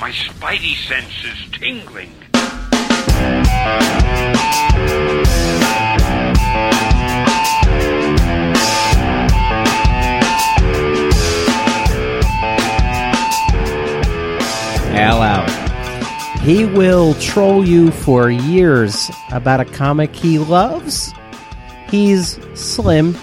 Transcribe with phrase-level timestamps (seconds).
[0.00, 2.12] My spidey sense is tingling.
[16.42, 21.12] He will troll you for years about a comic he loves.
[21.90, 23.14] He's Slim.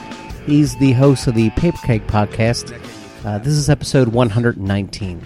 [0.45, 2.79] He's the host of the Paper Keg Podcast.
[3.25, 5.25] Uh, this is episode 119.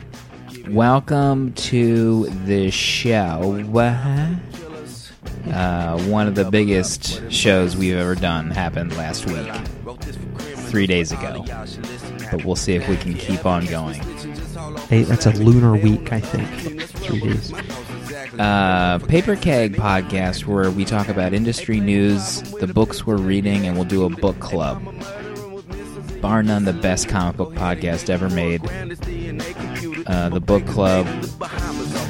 [0.69, 3.61] Welcome to the show.
[5.51, 9.51] Uh, one of the biggest shows we've ever done happened last week,
[10.69, 11.43] three days ago.
[12.31, 13.99] But we'll see if we can keep on going.
[14.87, 16.81] Hey, that's a lunar week, I think.
[16.81, 17.51] Three days.
[18.39, 23.75] Uh, Paper Keg podcast, where we talk about industry news, the books we're reading, and
[23.75, 24.81] we'll do a book club.
[26.21, 28.61] Bar none, the best comic book podcast ever made.
[30.07, 31.05] Uh, the book club,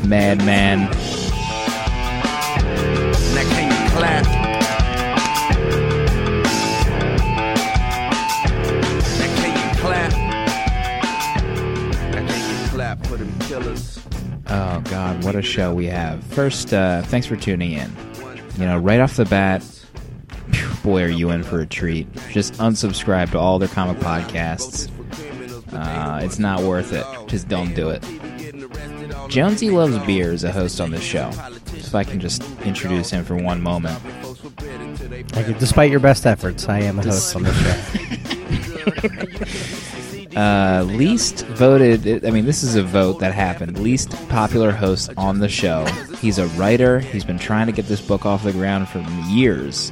[0.05, 0.89] Madman.
[15.21, 16.23] What a show we have!
[16.25, 17.95] First, uh, thanks for tuning in.
[18.57, 19.63] You know, right off the bat,
[20.83, 22.07] boy, are you in for a treat!
[22.29, 24.89] Just unsubscribe to all their comic podcasts.
[25.73, 27.05] Uh, it's not worth it.
[27.27, 28.03] Just don't do it.
[29.29, 31.29] Jonesy Loves Beer is a host on this show.
[31.73, 33.99] If I can just introduce him for one moment.
[35.35, 35.53] You.
[35.53, 37.55] Despite your best efforts, I am a host on this
[38.99, 39.77] show.
[40.35, 42.25] Uh, least voted.
[42.25, 43.77] I mean, this is a vote that happened.
[43.79, 45.85] Least popular host on the show.
[46.21, 46.99] He's a writer.
[46.99, 49.91] He's been trying to get this book off the ground for years.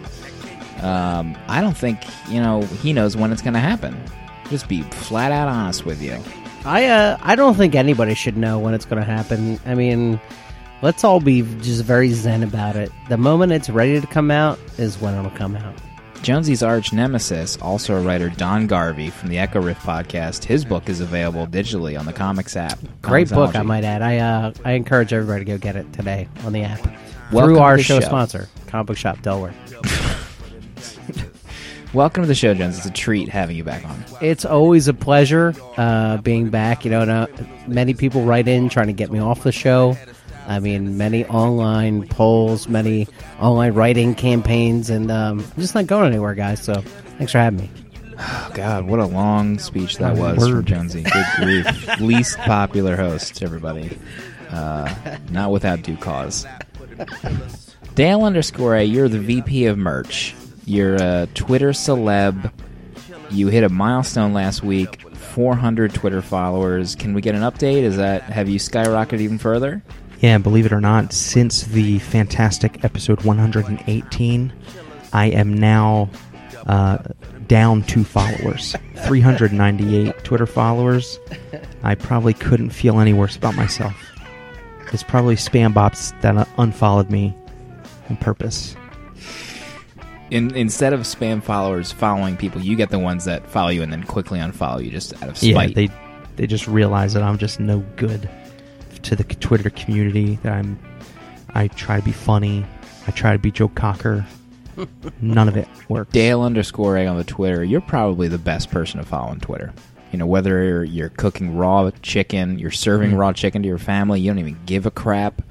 [0.81, 4.01] Um, I don't think you know he knows when it's going to happen.
[4.49, 6.17] Just be flat out honest with you.
[6.65, 9.59] I uh, I don't think anybody should know when it's going to happen.
[9.65, 10.19] I mean,
[10.81, 12.91] let's all be just very zen about it.
[13.09, 15.75] The moment it's ready to come out is when it'll come out.
[16.21, 20.43] Jonesy's arch nemesis, also a writer, Don Garvey from the Echo Riff podcast.
[20.43, 22.77] His book is available digitally on the Comics app.
[23.01, 24.01] Great book, I might add.
[24.01, 26.81] I uh, I encourage everybody to go get it today on the app
[27.31, 28.05] Welcome through our show, show.
[28.05, 29.53] sponsor, Comic Book Shop Delaware.
[31.93, 32.77] Welcome to the show, Jones.
[32.77, 34.03] It's a treat having you back on.
[34.21, 36.85] It's always a pleasure uh, being back.
[36.85, 37.27] You know, and, uh,
[37.65, 39.97] many people write in trying to get me off the show.
[40.49, 43.07] I mean, many online polls, many
[43.39, 46.63] online writing campaigns, and um, I'm just not going anywhere, guys.
[46.63, 46.81] So
[47.19, 47.69] thanks for having me.
[48.17, 51.03] Oh, God, what a long speech that was from Jonesy.
[51.03, 51.99] Good grief.
[51.99, 53.95] Least popular host, everybody.
[54.49, 56.47] Uh, not without due cause.
[57.93, 60.33] Dale underscore A, you're the VP of merch.
[60.65, 62.51] You're a Twitter celeb.
[63.29, 64.99] You hit a milestone last week.
[65.15, 66.95] 400 Twitter followers.
[66.95, 67.83] Can we get an update?
[67.83, 69.83] Is that have you skyrocketed even further?
[70.19, 74.53] Yeah, believe it or not, since the fantastic episode 118,
[75.13, 76.09] I am now
[76.67, 76.97] uh,
[77.47, 78.75] down two followers.
[79.05, 81.19] 398 Twitter followers.
[81.83, 83.95] I probably couldn't feel any worse about myself.
[84.91, 87.33] It's probably spam bots that unfollowed me
[88.09, 88.75] on purpose.
[90.31, 93.91] In, instead of spam followers following people, you get the ones that follow you and
[93.91, 95.49] then quickly unfollow you just out of spite.
[95.49, 95.75] Yeah, spite.
[95.75, 95.89] they
[96.35, 98.29] they just realize that I'm just no good
[99.03, 100.35] to the Twitter community.
[100.43, 100.79] That I'm
[101.53, 102.65] I try to be funny.
[103.07, 104.25] I try to be Joe Cocker.
[105.21, 106.11] None of it works.
[106.11, 109.73] Dale underscore A on the Twitter, you're probably the best person to follow on Twitter.
[110.11, 113.17] You know, whether you're, you're cooking raw chicken, you're serving Mm.
[113.17, 115.41] raw chicken to your family, you don't even give a crap.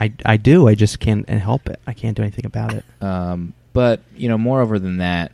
[0.00, 0.68] I, I do.
[0.68, 1.80] I just can't help it.
[1.86, 2.84] I can't do anything about it.
[3.02, 5.32] Um, but, you know, moreover than that,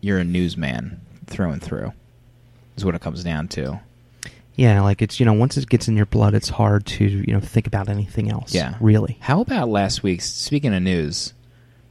[0.00, 1.92] you're a newsman through and through,
[2.76, 3.80] is what it comes down to.
[4.54, 7.32] Yeah, like it's you know once it gets in your blood, it's hard to you
[7.32, 8.54] know think about anything else.
[8.54, 8.74] Yeah.
[8.80, 9.16] really.
[9.20, 11.32] How about last week's, speaking of news,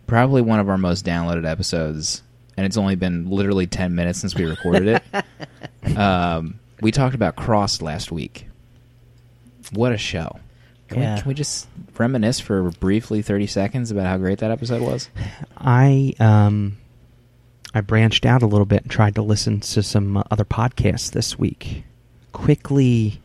[0.08, 2.22] probably one of our most downloaded episodes,
[2.58, 5.98] and it's only been literally 10 minutes since we recorded it.
[5.98, 8.48] um, we talked about Cross last week.
[9.72, 10.40] What a show.
[10.90, 11.16] Can, Yeah.
[11.16, 15.10] we, can we just reminisce for briefly 30 seconds about how great that episode was?
[15.58, 16.78] I um
[17.74, 21.12] I branched out a little bit and tried to listen to some uh, other podcasts
[21.12, 21.84] this week.
[22.32, 23.22] Quickly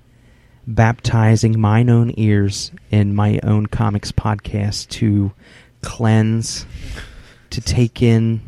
[0.67, 5.33] baptizing mine own ears in my own comics podcast to
[5.83, 6.67] cleanse,
[7.51, 8.41] to take in,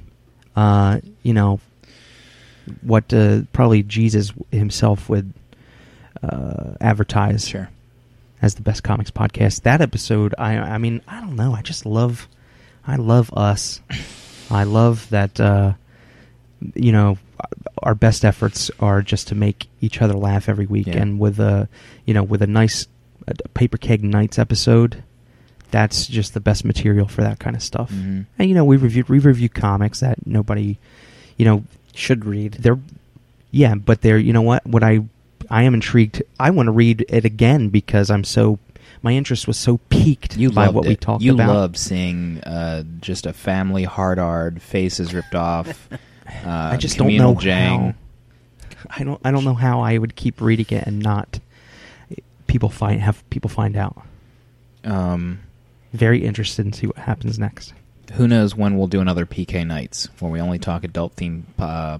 [0.56, 1.60] uh, you know,
[2.82, 5.32] what uh, probably Jesus himself would
[6.22, 7.70] uh, advertise Sure.
[8.42, 9.62] as the best comics podcast.
[9.62, 12.28] That episode, I I mean, I don't know, I just love
[12.86, 13.80] I love us.
[14.50, 15.38] I love that.
[15.38, 15.74] Uh,
[16.74, 17.18] you know,
[17.82, 20.96] our best efforts are just to make each other laugh every week, Yeah.
[20.98, 21.68] and with a
[22.04, 22.86] you know with a nice
[23.54, 25.02] paper keg nights episode,
[25.70, 27.90] that's just the best material for that kind of stuff.
[27.92, 28.26] Mhm.
[28.38, 30.78] And you know, we reviewed we reviewed comics that nobody,
[31.36, 31.64] you know,
[31.94, 32.54] Should read.
[32.60, 32.78] they're
[33.50, 35.00] yeah, but they're you know what what I
[35.50, 36.22] I am intrigued.
[36.38, 38.58] I want to read it again because I'm so
[39.02, 40.88] my interest was so piqued You by what it.
[40.88, 41.24] we talked about.
[41.24, 41.48] you about.
[41.54, 45.88] loved seeing uh, just a family hard hard faces ripped off.
[46.44, 47.80] Uh, I just don't know Jang.
[47.80, 47.94] how.
[48.90, 49.20] I don't.
[49.24, 51.40] I don't know how I would keep reading it and not
[52.46, 54.00] people find have people find out.
[54.84, 55.40] Um,
[55.92, 57.74] Very interested in see what happens next.
[58.12, 61.98] who knows when we'll do another PK nights where we only talk adult themed uh,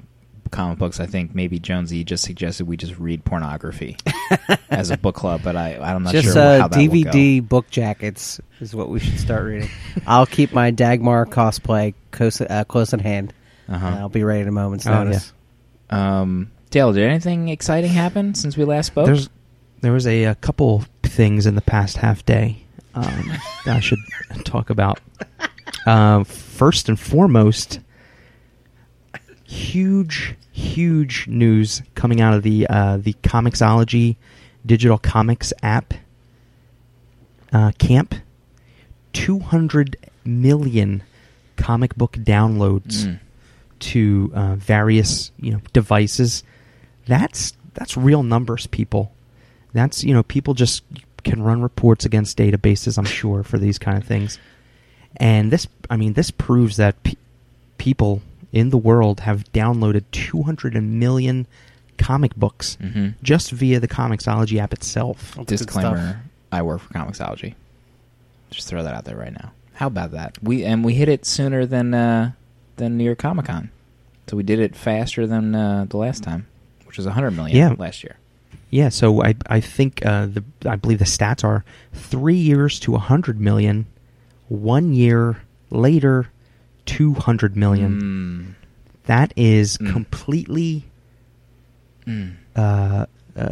[0.50, 1.00] comic books.
[1.00, 3.96] I think maybe Jonesy just suggested we just read pornography
[4.70, 7.10] as a book club, but I I'm not Just sure uh, how that will go.
[7.10, 9.70] DVD book jackets is what we should start reading.
[10.06, 13.34] I'll keep my Dagmar cosplay close, uh, close in hand.
[13.68, 13.86] Uh-huh.
[13.98, 15.32] I'll be ready at a moment's Oh, notice.
[15.90, 19.06] Um, Dale, did anything exciting happen since we last spoke?
[19.06, 19.28] There's
[19.80, 22.58] there was a, a couple things in the past half day
[22.94, 23.32] um,
[23.64, 23.98] that I should
[24.44, 25.00] talk about.
[25.86, 27.80] Uh, first and foremost,
[29.44, 34.16] huge, huge news coming out of the uh, the Comixology
[34.66, 35.94] digital comics app
[37.52, 38.14] uh, camp.
[39.12, 41.02] Two hundred million
[41.56, 43.20] comic book downloads Mm.
[43.80, 46.42] To uh, various you know devices.
[47.06, 49.12] That's that's real numbers, people.
[49.72, 50.82] That's you know people just
[51.24, 52.98] can run reports against databases.
[52.98, 54.38] I'm sure for these kind of things.
[55.16, 57.16] And this, I mean, this proves that pe-
[57.76, 58.22] people
[58.52, 61.46] in the world have downloaded 200 million
[61.98, 63.14] comic books Mhm.
[63.22, 65.34] just via the Comixology app itself.
[65.36, 66.22] That's Disclaimer.
[66.52, 67.54] I work for Comixology.
[68.50, 69.50] Just throw that out there right now.
[69.74, 70.36] How about that?
[70.42, 72.32] We and we hit it sooner than uh,
[72.78, 73.70] than New York Comic Con,
[74.26, 76.46] so we did it faster than uh, the last time,
[76.86, 77.74] which was 100 million Yeah.
[77.78, 78.16] last year.
[78.70, 82.92] Yeah, so I I think uh, the I believe the stats are three years to
[82.92, 83.86] 100 million,
[84.48, 86.28] one year later,
[86.86, 88.54] 200 million.
[89.06, 89.92] That is Mm.
[89.92, 90.84] completely
[92.06, 92.32] Mm.
[92.56, 93.44] uh, uh,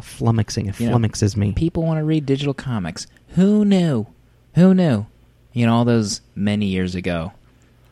[0.00, 0.68] flummoxing.
[0.68, 1.52] It You know, flummoxes me.
[1.52, 3.06] People want to read digital comics.
[3.30, 4.06] Who knew?
[4.54, 5.06] Who knew?
[5.52, 7.32] You know, all those many years ago,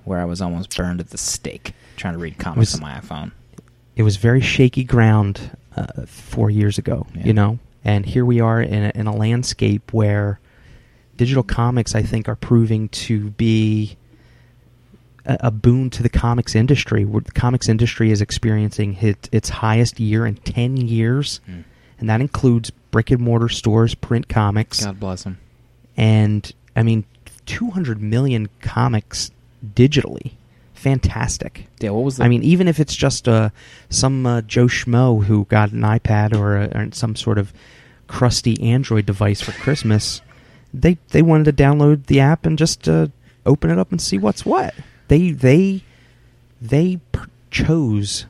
[0.04, 2.98] where I was almost burned at the stake trying to read comics Was- on my
[2.98, 3.32] iPhone.
[3.96, 7.24] it was very shaky ground uh, four years ago, Yeah.
[7.24, 10.38] you know, and here we are in a, in a landscape where
[11.16, 13.96] digital comics, I think, are proving to be
[15.26, 17.04] a, a boon to the comics industry.
[17.04, 21.64] Where the comics industry is experiencing hit, its highest year in ten years, Mm.
[21.98, 25.38] and that includes brick and mortar stores, print comics, God bless them.
[25.96, 27.04] and I mean,
[27.46, 29.30] two hundred million comics
[29.64, 30.32] digitally.
[30.74, 31.68] Fantastic.
[31.78, 32.24] Yeah, what was the?
[32.24, 33.50] I mean, even if it's just uh,
[33.88, 37.52] some uh, Joe Schmo who got an iPad or, a, or some sort of
[38.08, 40.22] crusty Android device for Christmas,
[40.74, 43.06] they they wanted to download the app and just uh,
[43.46, 44.74] open it up and see what's what.
[45.08, 45.82] They they
[46.60, 48.26] they per- chose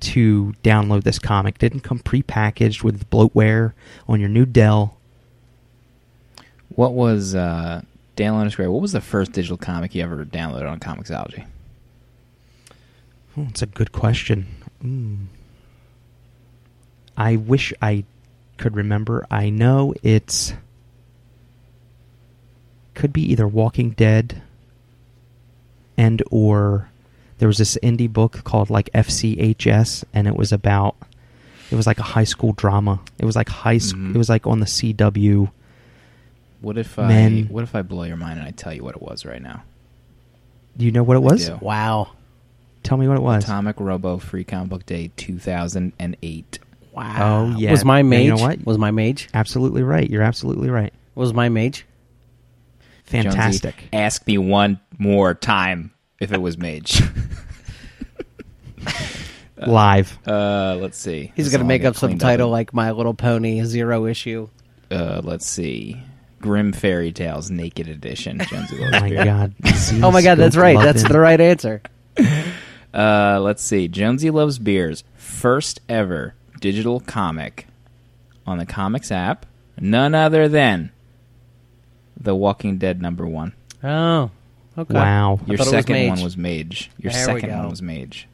[0.00, 1.58] to download this comic.
[1.58, 3.72] Didn't come prepackaged with bloatware
[4.08, 4.96] on your new Dell.
[6.74, 7.82] What was uh,
[8.16, 8.70] Dale underscore?
[8.70, 11.46] What was the first digital comic you ever downloaded on Comixology?
[13.36, 14.46] Oh, that's a good question.
[14.84, 15.26] Mm.
[17.16, 18.04] I wish I
[18.58, 19.26] could remember.
[19.30, 20.52] I know it's
[22.94, 24.42] could be either Walking Dead
[25.96, 26.90] and or
[27.38, 30.94] there was this indie book called like FCHS and it was about
[31.70, 33.00] it was like a high school drama.
[33.18, 34.02] It was like high school.
[34.02, 34.14] Mhm.
[34.14, 35.50] It was like on the CW.
[36.62, 37.08] What if I?
[37.08, 37.46] Men.
[37.50, 39.62] What if I blow your mind and I tell you what it was right now?
[40.76, 41.46] Do you know what it was?
[41.48, 41.58] do.
[41.60, 42.12] Wow.
[42.82, 43.44] Tell me what it was.
[43.44, 46.58] Atomic Robo Free Comic Book Day 2008.
[46.92, 47.52] Wow.
[47.52, 47.70] Oh, yeah.
[47.70, 48.24] Was my And mage?
[48.24, 48.64] you know what?
[48.64, 49.28] Was my mage?
[49.34, 50.08] Absolutely right.
[50.08, 50.92] You're absolutely right.
[51.14, 51.84] Was my mage?
[53.04, 53.74] Fantastic.
[53.76, 57.02] Jonesy, ask me one more time if it was Mage.
[59.66, 60.18] Live.
[60.26, 61.32] uh, let's see.
[61.36, 63.14] He's This going to all make get up some cleaned title and- like My Little
[63.14, 64.48] Pony, Zero Issue.
[64.90, 66.02] Uh, let's see.
[66.42, 68.38] Grimm Fairy Tales Naked Edition.
[68.48, 69.54] Jonesy Oh my god.
[70.02, 70.78] Oh my god, that's right.
[70.78, 71.80] That's the right answer.
[72.94, 73.88] Uh, let's see.
[73.88, 75.02] Jonesy Loves Beers.
[75.14, 77.66] First ever digital comic
[78.46, 79.46] on the comics app.
[79.80, 80.92] None other than
[82.20, 83.54] The Walking Dead number one.
[83.82, 84.30] Oh.
[84.76, 84.92] Okay.
[84.92, 85.40] Wow.
[85.46, 86.90] Your thought it was second one was Mage.
[86.98, 88.28] Your There we second one was Mage.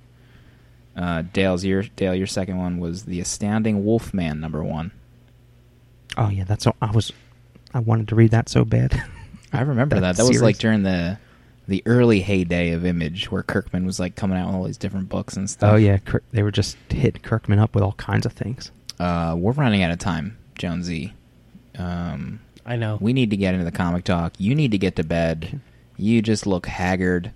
[0.97, 2.17] Uh, Dale's your Dale.
[2.17, 4.91] Your second one was The Astounding Wolfman number one.
[6.17, 6.67] Oh yeah, that's.
[6.67, 6.75] all.
[6.83, 7.13] I was.
[7.75, 9.01] I wanted to read that so bad.
[9.53, 10.17] I remember that.
[10.17, 11.19] That That was like during the
[11.67, 15.09] the early heyday of Image, where Kirkman was like coming out with all these different
[15.11, 15.75] books and stuff.
[15.75, 18.71] Oh yeah, Kirk, they were just hitting Kirkman up with all kinds of things.
[18.99, 21.13] Uh, we're running out of time, Jonesy.
[21.79, 22.99] Um, I know.
[23.01, 24.33] we need to get into the comic talk.
[24.39, 25.61] You need to get to bed.
[25.97, 27.33] You just look haggard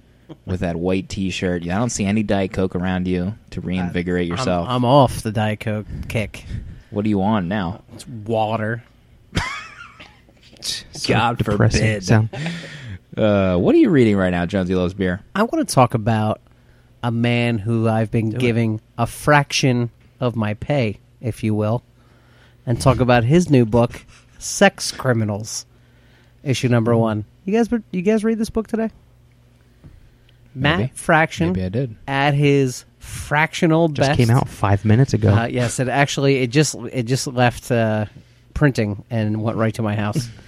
[0.46, 1.62] with that white T-shirt.
[1.62, 4.66] I don't see any Diet Coke around you to reinvigorate I'm- yourself.
[4.68, 6.44] I'm, off the Diet Coke kick.
[6.90, 7.82] what are you on now?
[7.94, 8.82] It's water.
[11.06, 12.04] God forbid.
[12.04, 12.28] Sound-
[13.16, 15.20] Uh, what are you reading right now, Jonesy Loves Beer?
[15.34, 16.40] I want to talk about
[17.02, 21.82] a man who I've been giving a fraction of my pay, if you will,
[22.64, 24.04] and talk about his new book,
[24.38, 25.66] Sex Criminals,
[26.42, 27.24] issue number one.
[27.44, 28.90] You guys, you guys read this book today?
[30.54, 30.92] Matt Maybe.
[30.94, 31.96] Fraction Maybe I did.
[32.06, 34.18] at his fractional just best.
[34.18, 35.32] came out five minutes ago.
[35.34, 38.04] Uh, yes, it actually it just it just left uh,
[38.54, 40.28] printing and went right to my house.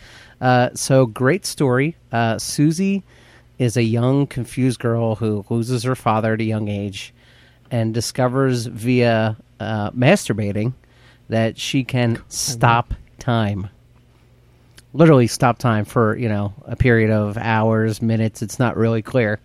[0.41, 1.97] uh, so great story.
[2.13, 3.03] Uh, Susie
[3.59, 7.15] is a young, confused girl who loses her father at a young age,
[7.71, 10.75] and discovers via uh, masturbating
[11.29, 13.69] that she can stop time.
[14.93, 18.43] Literally stop time for you know a period of hours, minutes.
[18.43, 19.41] It's not really clear,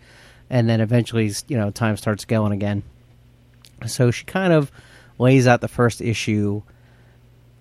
[0.49, 2.83] and then eventually you know time starts going again.
[3.87, 4.71] So she kind of
[5.17, 6.61] lays out the first issue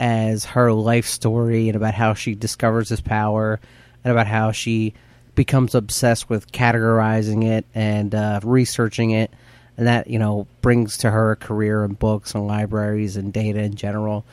[0.00, 3.60] as her life story and about how she discovers this power
[4.04, 4.94] and about how she
[5.34, 9.32] becomes obsessed with categorizing it and uh, researching it.
[9.76, 13.60] And that, you know, brings to her a career in books and libraries and data
[13.60, 14.24] in general.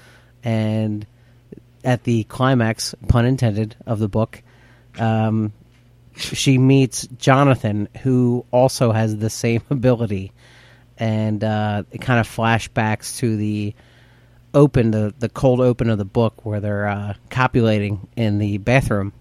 [0.44, 1.06] And
[1.84, 4.42] at the climax, pun intended, of the book,
[4.98, 5.54] um,
[6.16, 10.32] she meets Jonathan, who also has the same ability,
[10.98, 13.76] and uh, it kind of flashbacks to the
[14.56, 19.14] open, the the cold open of the book where they're uh, copulating in the bathroom,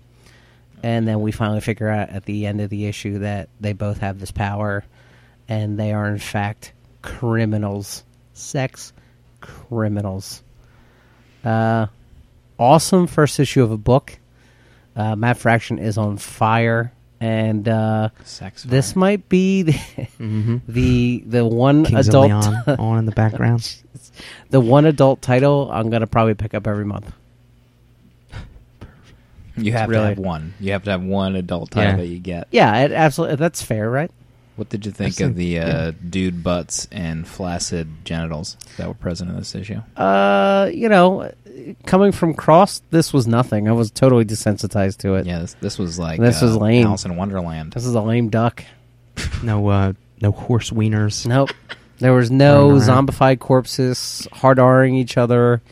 [0.83, 3.99] and then we finally figure out at the end of the issue that they both
[3.99, 4.85] have this power,
[5.49, 6.73] and they are in fact
[7.03, 8.93] criminals, sex
[9.41, 10.43] criminals.
[11.45, 11.87] Uh,
[12.59, 14.19] awesome first issue of a book.
[14.97, 16.93] Uh, Matt Fraction is on fire,
[17.25, 18.63] and uh, Sex.
[18.65, 20.61] this might be the Mhm.
[20.69, 23.77] the, the one Kings adult of Leon on in the background.
[24.51, 27.11] the one adult title I'm gonna probably pick up every month.
[29.57, 30.55] You have to have one.
[30.59, 31.97] You have to have one adult title Yeah.
[31.99, 32.49] that you get.
[32.51, 33.37] Yeah, it absolutely.
[33.37, 34.11] That's fair, right?
[34.57, 38.87] What did you think I've of the seen- uh, dude butts and flaccid genitals that
[38.89, 39.81] were present in this issue?
[39.97, 41.31] Uh, you know,
[41.87, 43.69] coming from Cross, this was nothing.
[43.69, 45.27] I was totally desensitized to it.
[45.27, 46.87] Yeah, this, this was like This uh, was lame.
[46.87, 47.73] Alice in Wonderland.
[47.73, 48.65] This is a lame duck.
[49.43, 51.27] No, uh, no horse wieners.
[51.27, 51.51] Nope.
[51.99, 55.63] There was no Running zombified corpses hard R'ing each other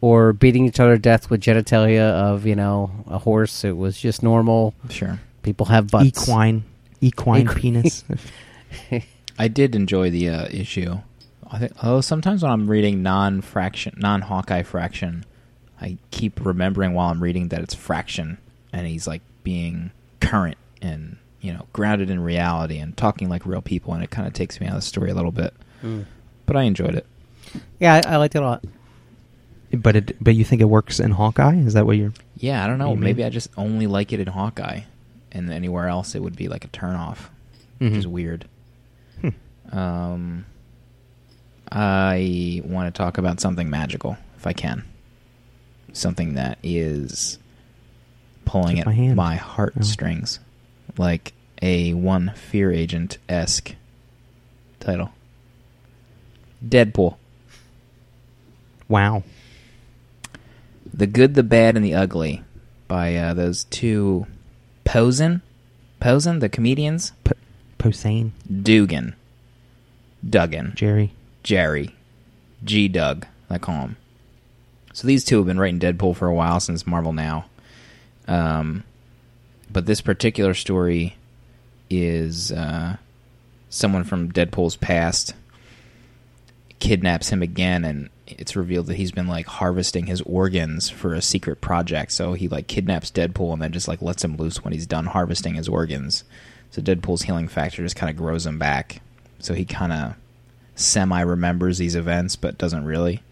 [0.00, 3.64] or beating each other to death with genitalia of, you know, a horse.
[3.64, 4.74] It was just normal.
[4.88, 5.20] Sure.
[5.42, 6.06] People have butts.
[6.28, 6.64] Equine,
[7.00, 8.04] equine Equi- penis.
[9.38, 10.98] I did enjoy the uh, issue.
[11.50, 15.24] I think, oh, sometimes when I'm reading non-fraction, non-Hawkeye fraction,
[15.80, 18.38] I keep remembering while I'm reading that it's fraction,
[18.72, 19.90] and he's like being
[20.20, 24.28] current and you know grounded in reality and talking like real people, and it kind
[24.28, 25.52] of takes me out of the story a little bit.
[25.82, 26.04] Mm.
[26.46, 27.06] But I enjoyed it.
[27.80, 28.64] Yeah, I, I liked it a lot.
[29.72, 31.56] but it, but you think it works in Hawkeye?
[31.56, 32.12] Is that what you're?
[32.36, 32.90] Yeah, I don't know.
[32.90, 34.82] You mean- Maybe I just only like it in Hawkeye,
[35.32, 37.18] and anywhere else it would be like a turnoff,
[37.78, 38.46] which is weird.
[39.20, 39.76] Hmm.
[39.76, 40.46] Um,
[41.72, 44.84] I want to talk about something magical, if I can.
[45.92, 47.38] Something that is
[48.44, 50.40] pulling Took at my my heartstrings,
[50.96, 53.74] like a one fear agent esque
[54.78, 55.10] title.
[56.66, 57.16] Deadpool.
[58.88, 59.22] Wow.
[60.92, 62.42] The Good, the Bad, and the Ugly
[62.88, 64.26] by uh, those two
[64.84, 65.40] Posehn,
[66.00, 67.32] Posehn, the comedians, P-
[67.78, 69.14] Posehn, Dugan,
[70.28, 71.12] Duggan, Gerry.
[71.42, 71.94] Gerry,
[72.64, 72.88] G.
[72.88, 73.96] Doug, I call him.
[74.92, 77.46] So these two have been writing Deadpool for a while since Marvel Now.
[78.26, 78.84] Um,
[79.70, 81.16] but this particular story
[81.88, 82.96] is uh,
[83.68, 85.34] someone from Deadpool's past
[86.78, 91.22] kidnaps him again, and it's revealed that he's been like harvesting his organs for a
[91.22, 92.12] secret project.
[92.12, 95.06] So he like kidnaps Deadpool and then just like lets him loose when he's done
[95.06, 96.24] harvesting his organs.
[96.70, 99.02] So Deadpool's healing factor just kind of grows him back.
[99.40, 100.14] So he kind of
[100.80, 103.22] semi remembers these events, but doesn't really.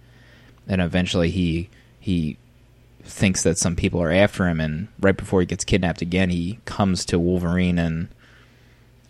[0.67, 2.37] And eventually he he
[3.03, 6.59] thinks that some people are after him, and right before he gets kidnapped again, he
[6.65, 8.09] comes to Wolverine and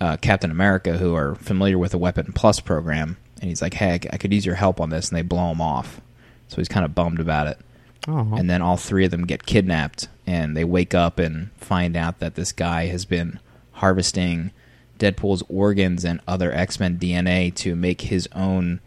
[0.00, 3.98] uh, Captain America, who are familiar with the Weapon Plus program, and he's like, "Hey,
[4.12, 6.00] I could use your help on this," and they blow him off.
[6.48, 7.58] So he's kind of bummed about it.
[8.06, 11.96] Oh, And then all three of them get kidnapped, and they wake up and find
[11.96, 13.40] out that this guy has been
[13.72, 14.52] harvesting
[14.98, 18.80] Deadpool's organs and other X Men DNA to make his own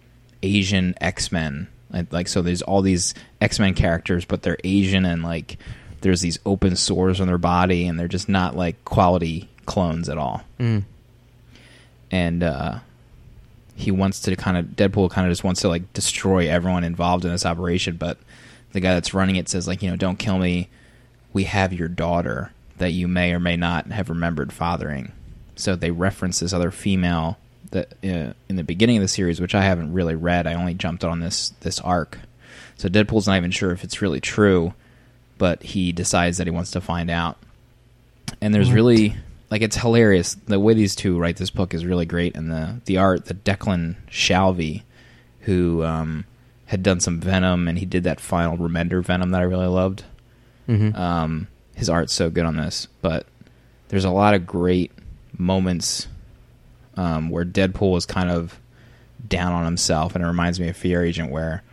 [0.43, 1.67] Asian X Men.
[2.11, 5.57] Like, so, there's all these X Men characters, but they're Asian and like
[6.01, 10.17] there's these open sores on their body, and they're just not like quality clones at
[10.17, 10.41] all.
[10.59, 10.83] Mm.
[12.09, 12.79] And uh,
[13.75, 17.25] he wants to kind of Deadpool kind of just wants to like destroy everyone involved
[17.25, 18.17] in this operation, but
[18.73, 20.69] the guy that's running it says like you know don't kill me.
[21.33, 25.11] We have your daughter that you may or may not have remembered fathering.
[25.61, 27.37] So they reference this other female
[27.71, 30.47] that uh, in the beginning of the series, which I haven't really read.
[30.47, 32.17] I only jumped on this this arc.
[32.77, 34.73] So Deadpool's not even sure if it's really true,
[35.37, 37.37] but he decides that he wants to find out.
[38.41, 38.75] And there's What?
[38.75, 39.15] really
[39.49, 42.81] like it's hilarious the way these two write this book is really great, and the
[42.85, 44.83] the art, the Declan Shalvey,
[45.41, 46.25] who um,
[46.65, 50.03] had done some Venom, and he did that final Remender Venom that I really loved.
[50.65, 53.25] hmm Um, his art's so good on this, but
[53.89, 54.91] there's a lot of great
[55.41, 56.07] moments
[56.95, 58.59] um, where Deadpool is kind of
[59.27, 61.63] down on himself, and it reminds me of Fear Agent, where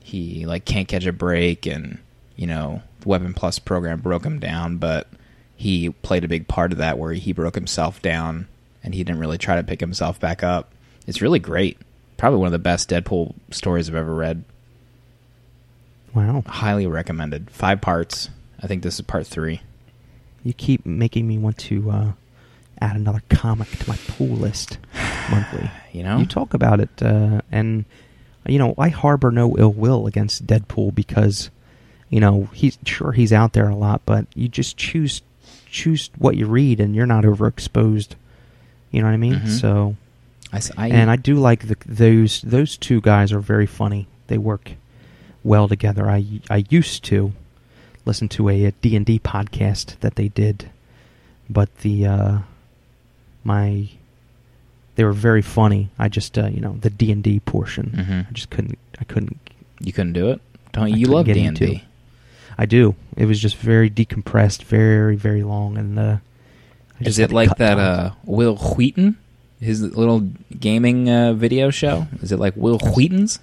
[0.00, 1.98] he like can't catch a break, and
[2.36, 5.08] you know the Weapon Plus program broke him down, but
[5.56, 8.48] he played a big part of that, where he broke himself down,
[8.82, 10.72] and he didn't really try to pick himself back up.
[11.06, 11.78] It's really great.
[12.16, 14.44] Probably one of the best Deadpool stories I've ever read.
[16.14, 16.44] Wow.
[16.46, 17.50] Highly recommended.
[17.50, 18.28] Five parts.
[18.62, 19.62] I think this is part three.
[20.44, 22.12] You keep making me want to uh,
[22.82, 24.78] add another comic to my pool list
[25.30, 25.70] monthly.
[25.92, 26.16] You know?
[26.18, 27.84] You talk about it, uh, and
[28.46, 31.50] you know I harbor no ill will against Deadpool because
[32.08, 35.20] you know he's sure he's out there a lot, but you just choose
[35.70, 38.14] choose what you read, and you're not overexposed.
[38.90, 39.34] You know what I mean?
[39.34, 39.60] Mhm.
[39.60, 39.96] So,
[40.50, 44.06] I, I- and I do like the, those those two guys are very funny.
[44.28, 44.72] They work
[45.44, 46.08] well together.
[46.10, 47.32] I I used to
[48.06, 50.70] listen to a, D and D podcast that they did,
[51.50, 52.38] but the uh,
[53.44, 53.88] my
[54.94, 55.88] they were very funny.
[55.98, 57.92] I just uh, you know the D and D portion.
[57.96, 58.28] Mhm.
[58.28, 58.78] I just couldn't.
[59.00, 59.38] I couldn't.
[59.80, 60.40] you couldn't do it.
[60.72, 60.96] Don't you?
[60.96, 61.72] You love D and into D.
[61.76, 61.82] it.
[62.58, 62.94] I do.
[63.16, 66.16] It was just very decompressed, very very long, and uh,
[67.00, 67.78] I Is had it like that?
[67.78, 69.16] Uh, Wil Wheaton,
[69.60, 70.28] his little
[70.60, 72.06] gaming uh, video show.
[72.20, 73.38] Is it like Wil Wheaton's?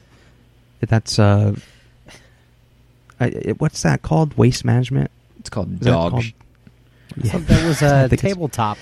[0.81, 1.55] That's uh,
[3.19, 4.37] I, it, what's that called?
[4.37, 5.11] Waste management.
[5.39, 6.11] It's called Is that Dog.
[6.11, 6.31] called- Sh-
[7.17, 7.31] I Yeah.
[7.31, 8.77] thought that was I a think tabletop,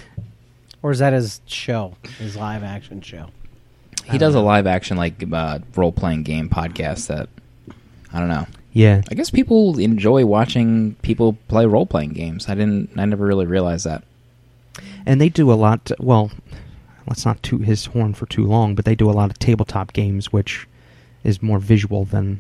[0.88, 3.28] or is that his show, his live action show?
[4.06, 7.28] he does a live action like uh, role playing game podcast that
[8.13, 8.47] I don't know.
[8.71, 12.47] Yeah, I guess people enjoy watching people play role playing games.
[12.47, 12.91] I didn't.
[12.95, 14.04] I never really realized that.
[15.06, 15.91] and they do a lot.
[16.00, 16.32] Well,
[17.06, 19.91] let's not toot his horn for too long, but they do a lot of tabletop
[19.91, 20.67] games, which
[21.26, 22.39] is more visual than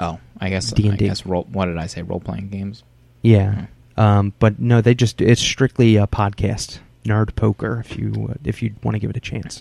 [0.00, 0.72] Oh, I guess.
[0.72, 0.96] D&D.
[0.96, 1.46] guess role.
[1.52, 2.02] What did I say?
[2.02, 2.82] Role playing games.
[3.22, 3.66] yeah.
[3.96, 7.82] Um, but no, they just it's strictly a podcast, Nerd Poker.
[7.84, 9.60] If you uh, if you want to give it a chance,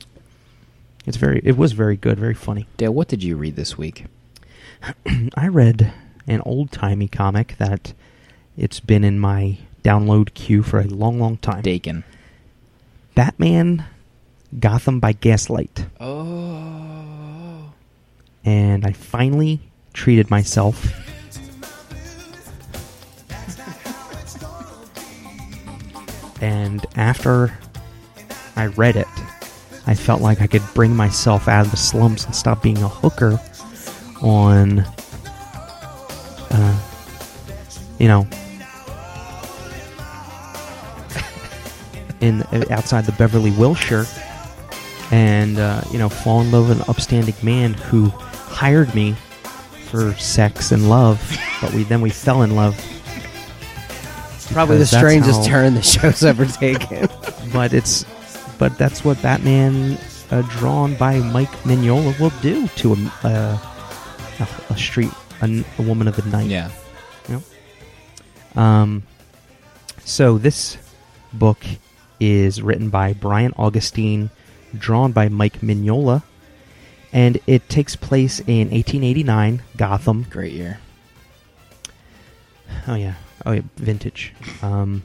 [1.06, 2.68] it's very it was very good, very funny.
[2.78, 4.06] Dale, what did you read this week?
[5.36, 5.94] I read
[6.28, 7.94] an old timey comic that
[8.58, 11.62] it's been in my download queue for a long, long time.
[11.62, 12.04] Dakin.
[13.16, 13.86] Batman
[14.60, 15.86] Gotham by Gaslight.
[16.00, 17.74] Oh.
[18.46, 19.62] And I finally
[19.94, 21.03] treated myself.
[26.44, 27.58] And after
[28.58, 29.08] I read it,
[29.88, 32.90] I felt like I could bring myself out of the slums and stop being a
[32.90, 33.40] hooker
[34.22, 34.80] on,
[36.52, 36.80] uh,
[37.98, 38.28] you know,
[42.20, 44.06] in outside the Beverly Wilshire,
[45.12, 49.16] and uh, you know, fall in love with an upstanding man who hired me
[49.86, 52.78] for sex and love, but we then we fell in love.
[54.54, 57.08] Probably the strangest how- turn the show's ever taken.
[57.52, 58.04] But it's,
[58.58, 59.98] but that's what Batman,
[60.32, 63.58] uh, drawn by Mike Mignola, will do to a uh,
[64.40, 65.12] a, a street
[65.42, 66.48] a, n- a woman of the night.
[66.50, 66.72] Yeah.
[68.56, 69.04] Um,
[70.06, 70.78] so this
[71.32, 71.64] book
[72.20, 74.30] is written by Brian Augustyn,
[74.78, 76.24] drawn by Mike Mignola,
[77.12, 80.24] and it takes place in 1889, Gotham.
[80.30, 80.80] Great year.
[82.88, 84.34] Oh yeah, oh yeah, vintage.
[84.62, 85.04] Um,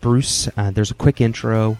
[0.00, 0.48] Bruce.
[0.56, 1.78] Uh, there's a quick intro,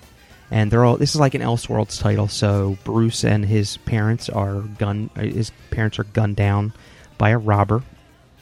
[0.51, 0.97] and they're all.
[0.97, 2.29] This is like an Elseworlds title.
[2.29, 5.11] So Bruce and his parents are gun.
[5.17, 6.73] uh, His parents are gunned down
[7.19, 7.83] by a robber.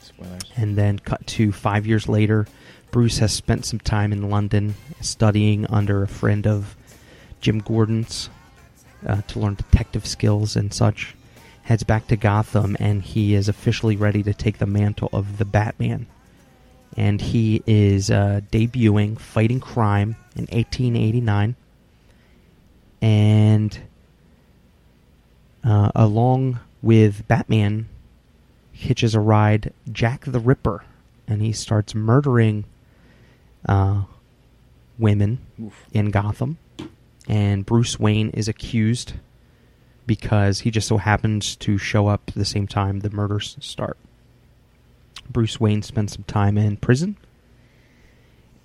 [0.01, 0.41] Spoilers.
[0.55, 2.47] And then cut to five years later,
[2.91, 6.75] Bruce has spent some time in London studying under a friend of
[7.41, 8.29] Jim Gordon's
[9.07, 11.15] uh, to learn detective skills and such.
[11.63, 15.45] Heads back to Gotham, and he is officially ready to take the mantle of the
[15.45, 16.07] Batman.
[16.97, 21.55] And he is uh, debuting Fighting Crime in 1889.
[23.01, 23.79] And
[25.63, 27.87] uh, along with Batman,
[28.71, 30.83] hitches a ride Jack the Ripper,
[31.27, 32.65] and he starts murdering
[33.67, 34.03] uh,
[34.97, 35.39] women
[35.93, 36.57] in Gotham.
[37.27, 39.13] And Bruce Wayne is accused
[40.07, 43.97] because he just so happens to show up at the same time the murders start.
[45.29, 47.17] Bruce Wayne spends some time in prison,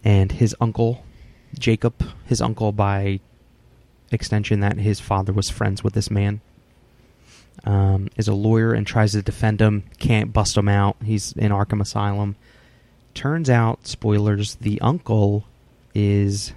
[0.05, 1.05] and his uncle,
[1.59, 1.95] Jacob,
[2.27, 3.21] his uncle by
[4.11, 6.41] extension, that his father was friends with this man,
[7.65, 9.85] um, is a lawyer and tries to defend him.
[9.99, 10.97] Can't bust him out.
[11.05, 12.37] He's in Arkham Asylum.
[13.15, 15.45] Turns out, spoilers, the uncle
[15.95, 16.53] is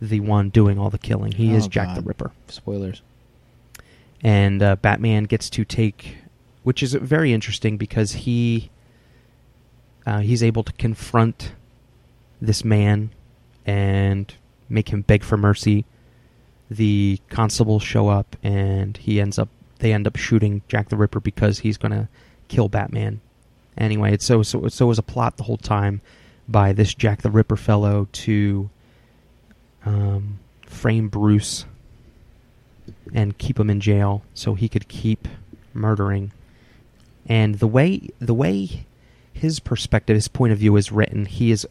[0.00, 1.32] the one doing all the killing.
[1.32, 3.00] He is Oh, Jack the Ripper Spoilers.
[4.22, 6.18] and uh, Batman gets to take,
[6.62, 8.70] which is very interesting because he
[10.06, 11.52] uh, he's able to confront
[12.40, 13.10] this man
[13.66, 14.34] and
[14.68, 15.84] make him beg for mercy.
[16.70, 21.20] The constables show up, and he ends up they end up shooting Jack the Ripper
[21.20, 22.08] because he's going to
[22.48, 23.20] kill Batman.
[23.76, 26.00] Anyway, it's so so so it was a plot the whole time
[26.48, 28.70] by this Jack the Ripper fellow to
[29.84, 31.66] um, frame Bruce
[33.12, 35.28] and keep him in jail so he could keep
[35.74, 36.32] murdering.
[37.26, 38.85] And the way the way
[39.36, 41.66] his perspective, his point of view is written, he is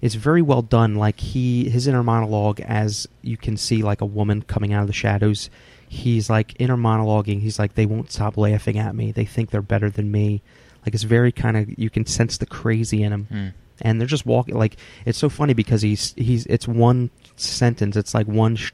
[0.00, 0.94] is very well done.
[0.96, 4.86] Like he his inner monologue, as you can see, like a woman coming out of
[4.86, 5.50] the shadows.
[5.88, 7.40] He's like inner monologuing.
[7.40, 9.12] He's like, they won't stop laughing at me.
[9.12, 10.42] They think they're better than me.
[10.84, 13.48] Like it's very kind of you can sense the crazy in him Hmm.
[13.80, 14.76] and they're just walking like
[15.06, 18.72] it's so funny because he's he's it's one sentence it's like one sh-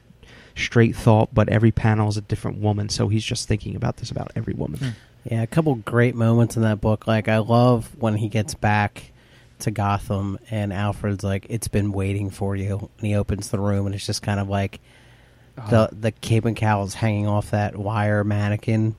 [0.53, 4.11] straight thought but every panel is a different woman so he's just thinking about this
[4.11, 4.89] about every woman Hmm.
[5.23, 7.07] Yeah, a couple great moments in that book.
[7.07, 9.11] Like I love when he gets back
[9.59, 13.85] to Gotham and Alfred's like, "It's been waiting for you," and he opens the room
[13.85, 14.79] and it's just kind of like
[15.69, 18.95] the the cape and cowls hanging off that wire mannequin.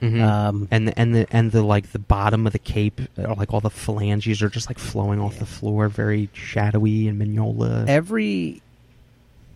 [0.00, 0.22] Mhm.
[0.22, 3.60] Um, and the, and the and the like the bottom of the cape like all
[3.60, 8.62] the phalanges are just like flowing off the floor very shadowy and mignola every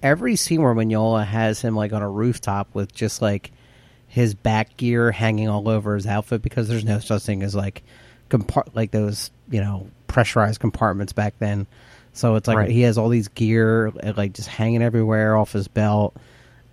[0.02, 3.52] every scene where Mignola has him like on a rooftop with just like
[4.14, 7.82] his back gear hanging all over his outfit because there's no such thing as like
[8.30, 11.66] compart like those you know pressurized compartments back then.
[12.12, 12.70] So it's like Right.
[12.70, 16.14] he has all these gear uh, like just hanging everywhere off his belt,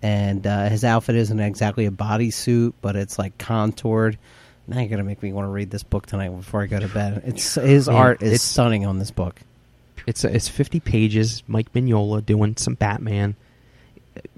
[0.03, 4.19] and uh, his outfit isn't exactly a bodysuit, but it's like contoured.
[4.67, 6.87] Now you're gonna make me want to read this book tonight before I go to
[6.87, 7.23] bed.
[7.25, 9.41] It's his Yeah, art is stunning on this book.
[10.05, 11.41] It's it's 50 pages.
[11.47, 13.35] Mike Mignola doing some Batman.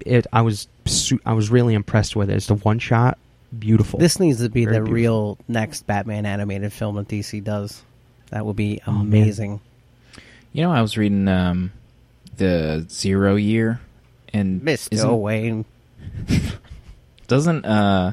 [0.00, 2.34] It I was su- I was really impressed with it.
[2.36, 3.18] It's the one shot,
[3.58, 3.98] beautiful.
[3.98, 4.94] This needs to be Very the beautiful.
[4.94, 7.82] real next Batman animated film that DC does.
[8.30, 9.60] That would be Oh, amazing.
[10.52, 11.72] You know, I was reading um,
[12.36, 13.80] the Zero Year,
[14.32, 15.18] and Mr.
[15.18, 15.64] Wayne.
[17.26, 18.12] doesn't uh,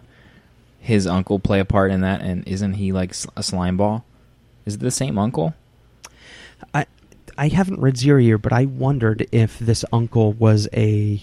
[0.79, 2.21] his uncle play a part in that?
[2.21, 4.05] And isn't he like a slime ball?
[4.65, 5.53] Is it the same uncle?
[6.73, 6.85] I
[7.37, 11.21] I haven't read Zero Year, but I wondered if this uncle was a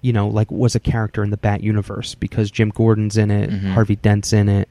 [0.00, 3.50] you know, like was a character in the Bat universe because Jim Gordon's in it,
[3.50, 3.72] Mhm.
[3.72, 4.68] Harvey Dent's in it,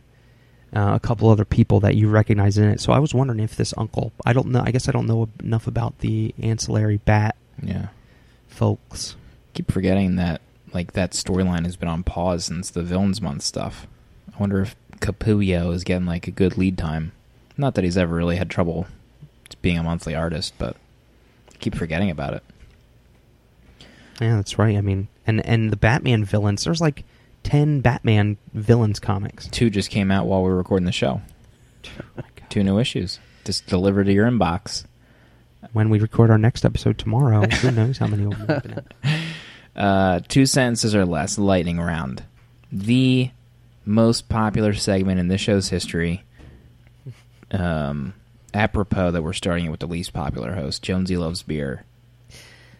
[0.75, 2.79] uh, a couple other people that you recognize in it.
[2.79, 5.27] So I was wondering if this uncle, I don't know, I guess I don't know
[5.43, 7.87] enough about the ancillary Bat Yeah.
[8.47, 9.15] folks.
[9.53, 10.41] Keep forgetting that
[10.73, 13.87] like that storyline has been on pause since the Villains Month stuff.
[14.33, 17.11] I wonder if Capullo is getting like a good lead time.
[17.57, 18.85] Not that he's ever really had trouble
[19.61, 20.75] being a monthly artist, but
[21.53, 22.43] I keep forgetting about it.
[24.21, 24.77] Yeah, that's right.
[24.77, 27.03] I mean, and and the Batman villains, there's like
[27.43, 29.47] 10 Batman villains comics.
[29.47, 31.21] Two just came out while we were recording the show.
[32.49, 34.85] Two new issues just delivered to your inbox.
[35.73, 38.79] When we record our next episode tomorrow, who knows how many will be opening.
[39.75, 42.23] Uh, two sentences or less, lightning round.
[42.71, 43.29] The
[43.85, 46.23] most popular segment in this show's history.
[47.51, 48.15] Um,
[48.55, 51.83] apropos that we're starting it with the least popular host, Jonesy loves beer.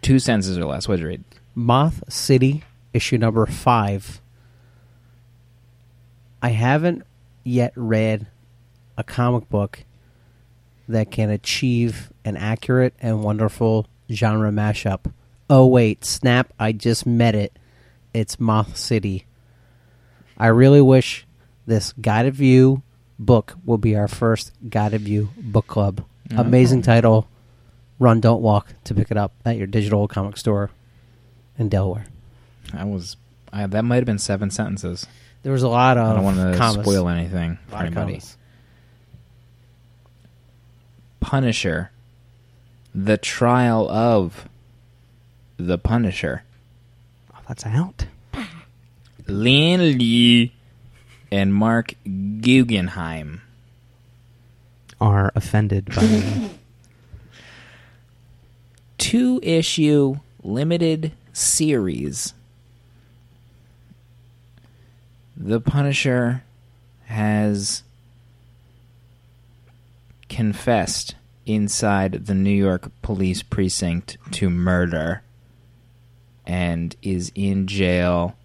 [0.02, 0.88] Two sentences or less.
[0.88, 1.24] What'd you read?
[1.56, 4.22] Moth City, issue number five.
[6.42, 7.04] I haven't
[7.44, 8.28] yet read
[8.98, 9.84] a comic book
[10.88, 15.12] that can achieve an accurate and wonderful genre mashup.
[15.50, 17.58] Oh, wait, snap, I just met it.
[18.14, 19.26] It's Moth City.
[20.38, 21.26] I really wish
[21.66, 22.84] this Guided View
[23.20, 26.06] book will be our first Guided View book club.
[26.32, 26.42] Oh.
[26.42, 27.28] Amazing title.
[28.00, 30.70] Run, don't walk to pick it up at your digital comic store
[31.58, 32.06] in Delaware.
[32.74, 33.18] I was.
[33.52, 35.08] I, that might have been seven sentences.
[35.44, 36.86] There was a lot of I don't want to commas.
[36.86, 38.12] spoil anything A for lot of anybody.
[38.14, 38.38] commas.
[41.20, 41.92] Punisher,
[42.94, 44.48] The Trial of
[45.58, 46.44] the Punisher.
[47.34, 48.06] Oh, that's out.
[49.28, 50.54] Lin Lee
[51.32, 53.42] and Marc Guggenheim.
[55.00, 56.50] Are offended by
[59.08, 62.34] Two issue limited series.
[65.38, 66.44] The Punisher
[67.06, 67.84] has
[70.28, 71.16] confessed
[71.46, 75.22] inside the New York police precinct to murder
[76.46, 78.36] and is in jail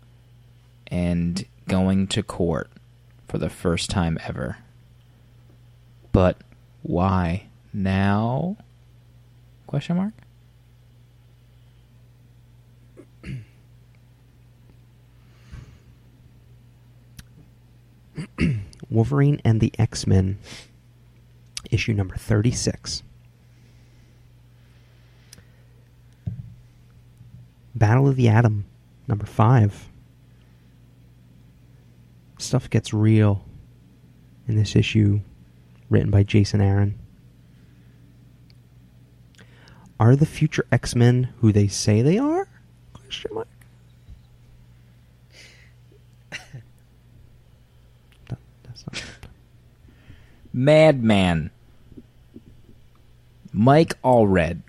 [0.87, 2.71] and going to court
[3.27, 4.59] for the first time ever.
[6.13, 6.37] But
[6.85, 8.59] why now?
[9.67, 10.13] Question mark?
[18.91, 20.39] Wolverine and the X Men,
[21.71, 23.03] issue number 36.
[27.75, 28.67] Battle of the Atom,
[29.09, 29.89] number 5.
[32.39, 33.45] Stuff gets real
[34.47, 35.21] in this issue,
[35.89, 36.99] written by Jason Aaron.
[39.99, 42.49] Are the future X Men who they say they are?
[42.93, 43.49] Question mark.
[48.29, 49.03] That- that's not.
[50.53, 51.51] Madman.
[53.53, 54.63] Mike Allred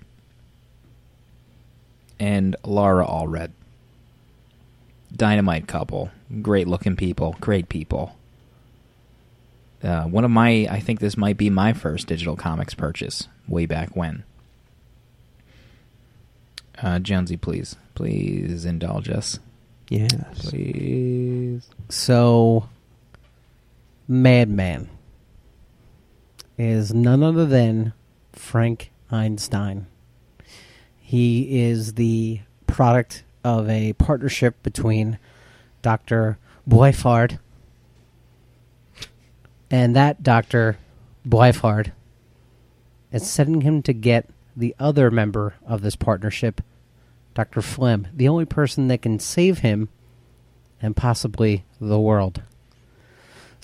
[2.20, 3.50] and Laura Allred.
[5.14, 6.10] Dynamite couple.
[6.42, 7.36] Great looking people.
[7.40, 8.16] Great people.
[9.82, 13.66] Uh, one of my, I think this might be my first digital comics purchase way
[13.66, 14.24] back when.
[16.82, 17.76] Uh, Jonesy, please.
[17.94, 19.38] Please indulge us.
[19.88, 20.48] Yes.
[20.48, 21.68] Please.
[21.88, 22.68] So,
[24.08, 24.88] Madman
[26.56, 27.92] is none other than
[28.32, 29.86] Frank Einstein.
[30.98, 35.18] He is the product of a partnership between
[35.82, 36.38] Dr.
[36.68, 37.38] Boiffard
[39.70, 40.78] and that Dr.
[41.26, 41.92] Boiffard
[43.12, 46.60] is setting him to get the other member of this partnership,
[47.34, 47.60] Dr.
[47.60, 49.88] Flem, the only person that can save him
[50.80, 52.42] and possibly the world.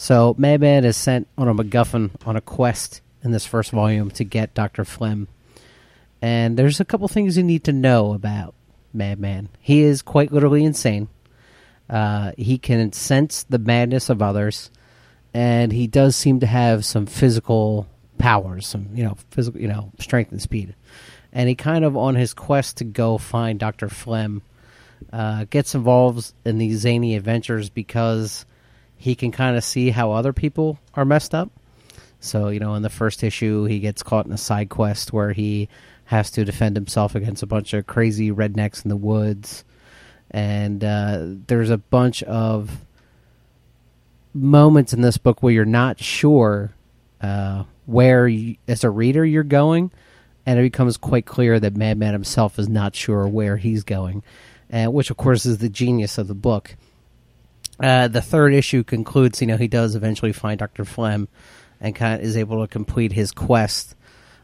[0.00, 4.24] So Madman is sent on a MacGuffin on a quest in this first volume to
[4.24, 4.86] get Dr.
[4.86, 5.28] Flem.
[6.22, 8.54] And there's a couple things you need to know about
[8.94, 9.50] Madman.
[9.60, 11.08] He is quite literally insane.
[11.90, 14.70] Uh, he can sense the madness of others,
[15.34, 17.86] and he does seem to have some physical
[18.16, 20.74] powers, some you know physical, you know strength and speed.
[21.30, 24.40] And he kind of on his quest to go find Doctor Flem,
[25.12, 28.46] uh, gets involved in these zany adventures because
[29.00, 31.50] he can kind of see how other people are messed up.
[32.20, 35.32] So, you know, in the first issue, he gets caught in a side quest where
[35.32, 35.70] he
[36.04, 39.64] has to defend himself against a bunch of crazy rednecks in the woods.
[40.30, 42.84] And uh, there's a bunch of
[44.34, 46.74] moments in this book where you're not sure
[47.22, 49.92] uh, where, you, as a reader, you're going.
[50.44, 54.22] And it becomes quite clear that Madman himself is not sure where he's going,
[54.70, 56.76] uh, which, of course, is the genius of the book.
[57.82, 60.84] Uh, the third issue concludes, you know, he does eventually find Dr.
[60.84, 61.28] Flem
[61.80, 63.94] and kind of is able to complete his quest.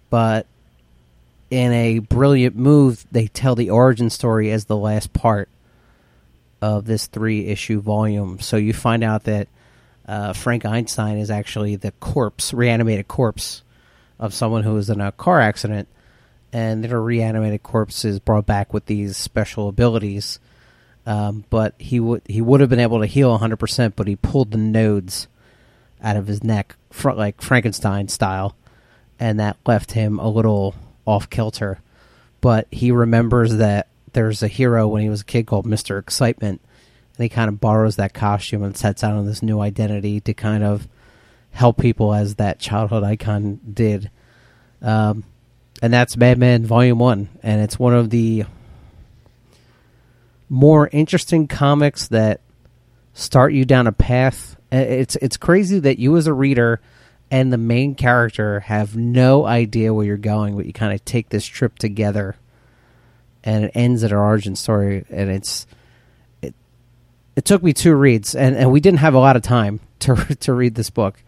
[0.09, 0.47] But
[1.51, 5.49] in a brilliant move, they tell the origin story as the last part
[6.63, 8.41] of this three issue volume.
[8.41, 9.49] So you find out that
[10.09, 13.63] uh, Frank Einstein is actually the corpse, reanimated corpse
[14.19, 15.89] of someone who was in a car accident.
[16.53, 20.39] And their reanimated corpse is brought back with these special abilities.
[21.07, 24.51] Um, but he would he would have been able to heal 100%, but he pulled
[24.51, 25.29] the nodes
[26.03, 28.57] out of his neck, fr- like Frankenstein style,
[29.19, 30.75] and that left him a little
[31.07, 31.79] off kilter.
[32.41, 36.61] But he remembers that there's a hero when he was a kid called Mister Excitement,
[37.17, 40.35] and he kind of borrows that costume and sets out on this new identity to
[40.35, 40.89] kind of
[41.53, 44.11] help people as that childhood icon did.
[44.83, 45.25] Um,
[45.81, 48.45] and that's Madman Volume One, and it's one of the
[50.49, 52.41] more interesting comics that
[53.15, 54.57] start you down a path.
[54.71, 56.81] It's it's crazy that you as a reader
[57.31, 61.29] and the main character have no idea where you're going, but you kind of take
[61.29, 62.37] this trip together,
[63.43, 65.67] and it ends at an origin story, and it's
[66.43, 66.55] it.
[67.35, 70.15] It took me two reads, and, and we didn't have a lot of time to
[70.17, 71.23] to read this book.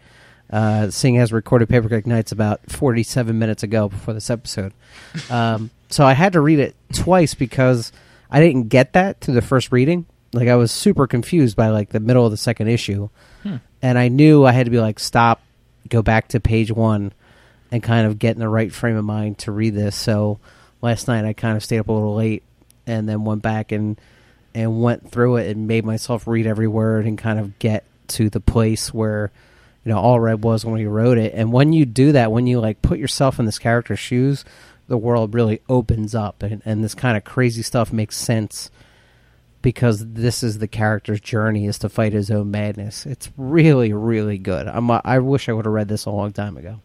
[0.51, 4.73] Uh, seeing as recorded Paper Keg Nights about 47 minutes ago before this episode.
[5.29, 7.93] Um, so I had to read it twice because
[8.31, 10.07] I didn't get that to the first reading.
[10.33, 13.09] Like I was super confused by like the middle of the second issue,
[13.43, 13.57] hmm.
[13.81, 15.41] and I knew I had to be like stop,
[15.89, 17.13] go back to page one,
[17.71, 19.97] and kind of get in the right frame of mind to read this.
[19.97, 20.39] So
[20.83, 22.43] last night I kind of stayed up a little late
[22.87, 23.99] and then went back and
[24.55, 28.31] and went through it and made myself read every word and kind of get to
[28.31, 29.31] the place where
[29.85, 31.33] you know Allred was when he wrote it.
[31.35, 34.45] And when you do that, when you like put yourself in this character's shoes,
[34.89, 38.71] the world really opens up and, and this kind of crazy stuff makes sense
[39.63, 43.05] because this is the character's journey is to fight his own madness.
[43.07, 44.67] It's really, really good.
[44.67, 46.81] I'm, I wish I would have read this a long time ago.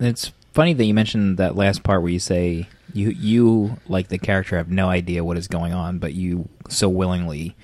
[0.00, 4.18] It's funny that you mentioned that last part where you say you you like the
[4.18, 7.54] character have no idea what is going on, but you so willingly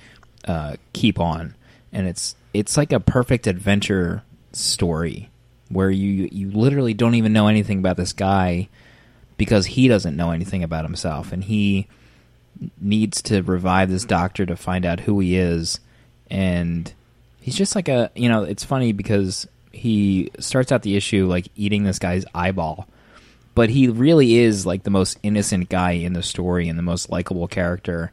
[0.47, 1.55] uh, keep on,
[1.91, 5.29] and it's it's like a perfect adventure story
[5.73, 8.69] where you you literally don't even know anything about this guy
[9.37, 11.87] because he doesn't know anything about himself, and he
[12.79, 15.79] needs to revive this doctor to find out who he is,
[16.29, 16.93] and
[17.41, 21.47] he's just like a you know it's funny because he starts out the issue like
[21.55, 22.87] eating this guy's eyeball.
[23.55, 27.09] But he really is like the most innocent guy in the story and the most
[27.11, 28.11] likable character.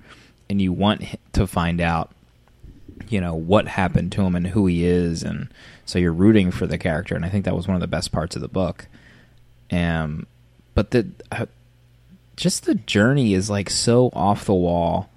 [0.50, 2.10] And you want to find out
[3.08, 5.48] you know what happened to him and who he is and
[5.84, 8.12] so you're rooting for the character and i think that was one of the best
[8.12, 8.86] parts of the book.
[9.70, 10.26] Um
[10.74, 11.46] but the uh,
[12.36, 15.10] just the journey is like so off the wall.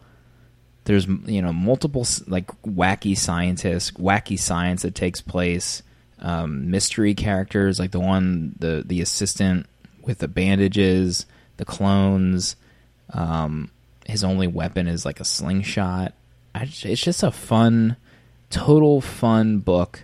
[0.84, 5.82] There's you know multiple like wacky scientists wacky science that takes place
[6.20, 9.68] um, mystery characters like the one the the assistant
[10.02, 12.58] with the bandages the clones
[13.14, 13.72] um,
[14.06, 16.14] his only weapon is like a slingshot
[16.66, 17.96] just- it's just a fun
[18.50, 20.04] total fun book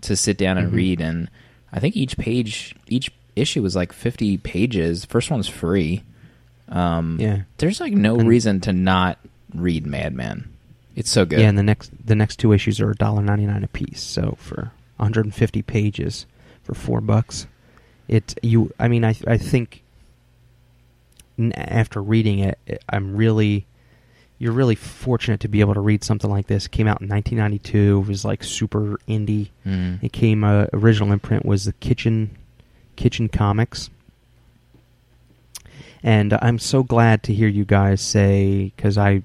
[0.00, 1.28] to sit down and read and
[1.72, 6.02] i think each page each issue was like 50 pages first one's free
[6.70, 7.42] um, Yeah.
[7.58, 9.18] there's like no And- reason to not
[9.54, 10.48] read madman
[10.96, 14.00] it's so good Yeah, and the next the next two issues are $1.99 a piece.
[14.02, 16.26] So for 150 pages
[16.62, 17.46] for 4 bucks.
[18.08, 19.82] It you I mean I I think
[21.54, 23.66] after reading it- I'm really
[24.40, 26.64] you're really fortunate to be able to read something like this.
[26.64, 28.02] It came out in 1992.
[28.02, 29.50] It was like super indie.
[29.66, 30.02] Mm.
[30.02, 32.36] It came uh, original imprint was the Kitchen
[32.96, 33.90] Kitchen Comics.
[36.02, 39.22] And I'm so glad to hear you guys say cuz I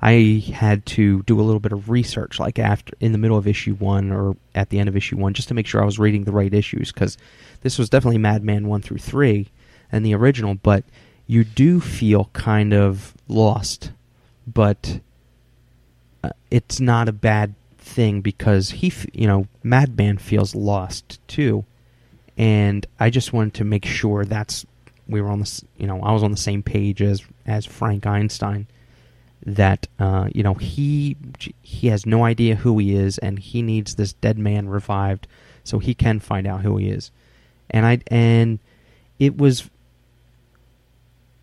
[0.00, 3.46] I had to do a little bit of research like after in the middle of
[3.46, 5.98] issue 1 or at the end of issue 1 just to make sure I was
[5.98, 7.18] reading the right issues cuz
[7.60, 9.48] this was definitely Madman 1 through 3
[9.92, 10.84] and the original but
[11.26, 13.90] you do feel kind of lost
[14.54, 15.00] but
[16.24, 21.64] uh, it's not a bad thing because he, f- you know, Madman feels lost too,
[22.36, 24.66] and I just wanted to make sure that's
[25.08, 28.06] we were on the, you know, I was on the same page as as Frank
[28.06, 28.66] Einstein.
[29.46, 31.16] That uh, you know he
[31.62, 35.26] he has no idea who he is, and he needs this dead man revived
[35.64, 37.10] so he can find out who he is,
[37.70, 38.58] and I and
[39.18, 39.70] it was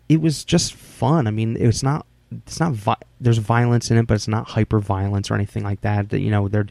[0.08, 1.26] it was just fun.
[1.26, 2.06] I mean, it's not
[2.46, 5.80] it's not vi- there's violence in it, but it's not hyper violence or anything like
[5.82, 6.12] that.
[6.12, 6.66] You know, there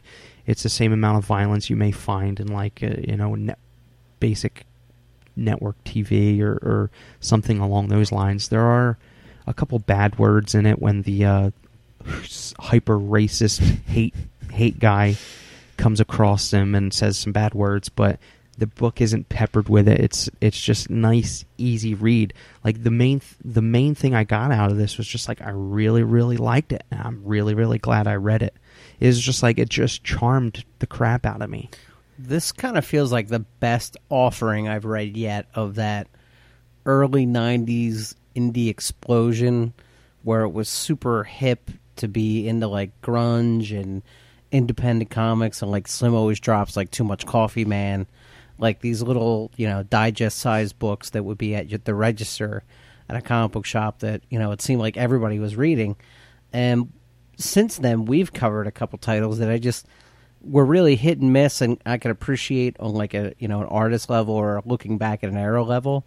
[0.46, 3.54] it's the same amount of violence you may find in like uh, you know
[4.20, 4.64] basic
[5.36, 8.48] network TV or, or something along those lines.
[8.48, 8.98] There are
[9.46, 11.50] a couple bad words in it when the uh,
[12.58, 14.14] hyper racist hate
[14.50, 15.16] hate guy
[15.76, 18.18] comes across them and says some bad words, but
[18.58, 20.00] the book isn't peppered with it.
[20.00, 22.32] It's it's just nice, easy read.
[22.64, 25.42] Like the main th- the main thing I got out of this was just like
[25.42, 26.84] I really really liked it.
[26.90, 28.54] And I'm really really glad I read it.
[29.00, 31.70] It was just like it just charmed the crap out of me.
[32.18, 36.08] This kind of feels like the best offering I've read yet of that
[36.86, 39.74] early 90s indie explosion
[40.22, 44.02] where it was super hip to be into like grunge and
[44.52, 48.06] independent comics and like Slim always drops like Too Much Coffee Man
[48.58, 52.64] like these little you know digest sized books that would be at the register
[53.08, 55.96] at a comic book shop that you know it seemed like everybody was reading.
[56.52, 56.92] And
[57.36, 59.86] since then we've covered a couple titles that I just
[60.42, 63.68] were really hit and miss and I could appreciate on like a you know an
[63.68, 66.06] artist level or looking back at an arrow level.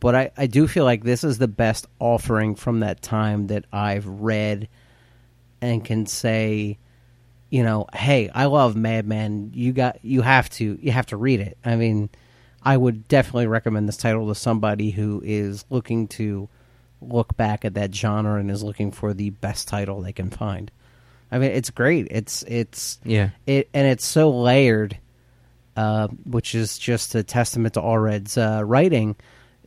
[0.00, 3.66] But I, I do feel like this is the best offering from that time that
[3.72, 4.68] I've read
[5.60, 6.78] and can say
[7.52, 11.40] you know hey I love Madman you got you have to you have to read
[11.40, 11.58] it.
[11.64, 12.08] I mean
[12.62, 16.48] I would definitely recommend this title to somebody who is looking to
[17.02, 20.70] look back at that genre and is looking for the best title they can find.
[21.30, 22.08] I mean it's great.
[22.10, 23.30] It's it's Yeah.
[23.46, 24.96] it and it's so layered,
[25.76, 29.14] uh, which is just a testament to Allred's uh, writing.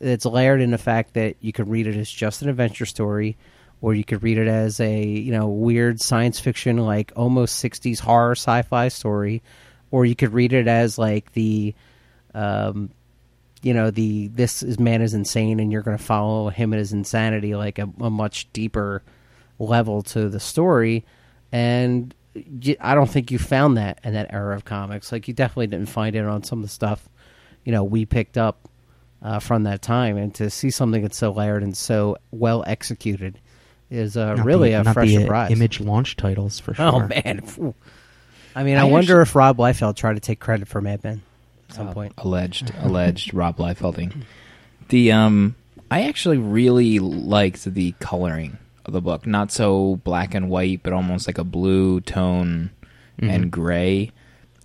[0.01, 3.37] It's layered in the fact that you can read it as just an adventure story,
[3.81, 7.99] or you could read it as a you know weird science fiction like almost '60s
[7.99, 9.41] horror sci-fi story,
[9.91, 11.73] or you could read it as like the
[12.33, 12.89] um,
[13.61, 16.79] you know the this is man is insane and you're going to follow him and
[16.79, 19.03] his insanity like a, a much deeper
[19.59, 21.05] level to the story.
[21.51, 22.13] And
[22.81, 25.11] I don't think you found that in that era of comics.
[25.11, 27.07] Like you definitely didn't find it on some of the stuff
[27.63, 28.69] you know we picked up
[29.21, 30.17] uh, from that time.
[30.17, 33.39] And to see something that's so layered and so well executed
[33.89, 36.73] is uh, Not really the, a not fresh the, uh, surprise image launch titles for
[36.73, 36.85] sure.
[36.85, 37.73] oh man Phew.
[38.55, 41.03] i mean i, I wonder actually- if rob liefeld tried to take credit for mad
[41.03, 41.21] men
[41.69, 44.23] at some Uh, point alleged alleged Rob Liefelding.
[44.89, 45.55] The um,
[45.91, 49.25] I actually really liked the coloring of the book.
[49.25, 52.69] Not so black and white, but almost like a blue tone
[53.19, 54.11] and gray.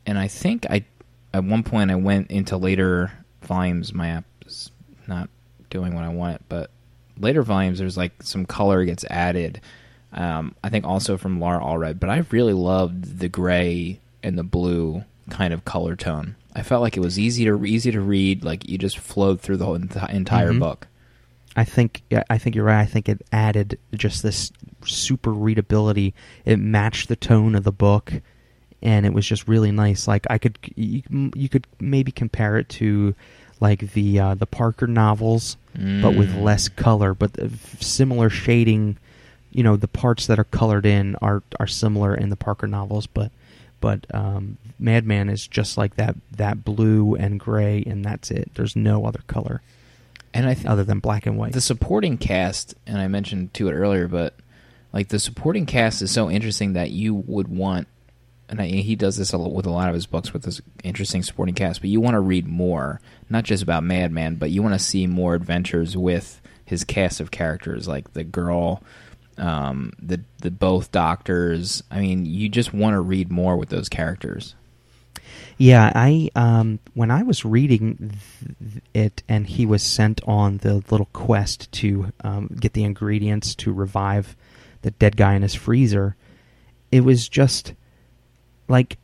[0.04, 0.84] And I think I
[1.32, 3.12] at one point I went into later
[3.42, 3.94] volumes.
[3.94, 4.70] My app is
[5.06, 5.30] not
[5.70, 6.70] doing what I want it, but
[7.20, 9.60] later volumes there's like some color gets added.
[10.12, 14.42] Um, I think also from Laura Allred, but I really loved the gray and the
[14.42, 16.34] blue kind of color tone.
[16.56, 18.42] I felt like it was easy to easy to read.
[18.44, 20.58] Like you just flowed through the whole enti- entire Mhm.
[20.58, 20.88] book.
[21.56, 22.80] I think I think you're right.
[22.80, 24.50] I think it added just this
[24.84, 26.14] super readability.
[26.44, 28.12] It matched the tone of the book,
[28.82, 30.08] and it was just really nice.
[30.08, 31.02] Like I could you,
[31.36, 33.14] you could maybe compare it to
[33.60, 36.42] like the uh, the Parker novels, but with Mm.
[36.42, 37.50] less color, but the
[37.80, 38.96] similar shading.
[39.52, 43.06] You know, the parts that are colored in are are similar in the Parker novels,
[43.06, 43.30] but
[43.80, 48.50] but um, Madman is just like that that blue and gray, and that's it.
[48.54, 49.60] There's no other color
[50.32, 51.52] And I th- other than black and white.
[51.52, 54.34] the supporting cast, and I mentioned to it earlier, but
[54.92, 57.88] like the supporting cast is so interesting that you would want,
[58.50, 61.22] and I, he does this a with a lot of his books with this interesting
[61.22, 61.80] supporting cast.
[61.80, 65.06] But you want to read more, not just about Madman, but you want to see
[65.06, 68.82] more adventures with his cast of characters, like the girl,
[69.38, 71.82] um, the the both doctors.
[71.90, 74.56] I mean, you just want to read more with those characters.
[75.56, 78.18] Yeah, I um when I was reading
[78.92, 83.72] it and he was sent on the little quest to um, get the ingredients to
[83.72, 84.34] revive
[84.82, 86.16] the dead guy in his freezer,
[86.90, 87.74] it was just
[88.70, 88.98] like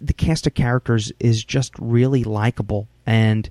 [0.00, 3.48] the cast of characters is just really likable and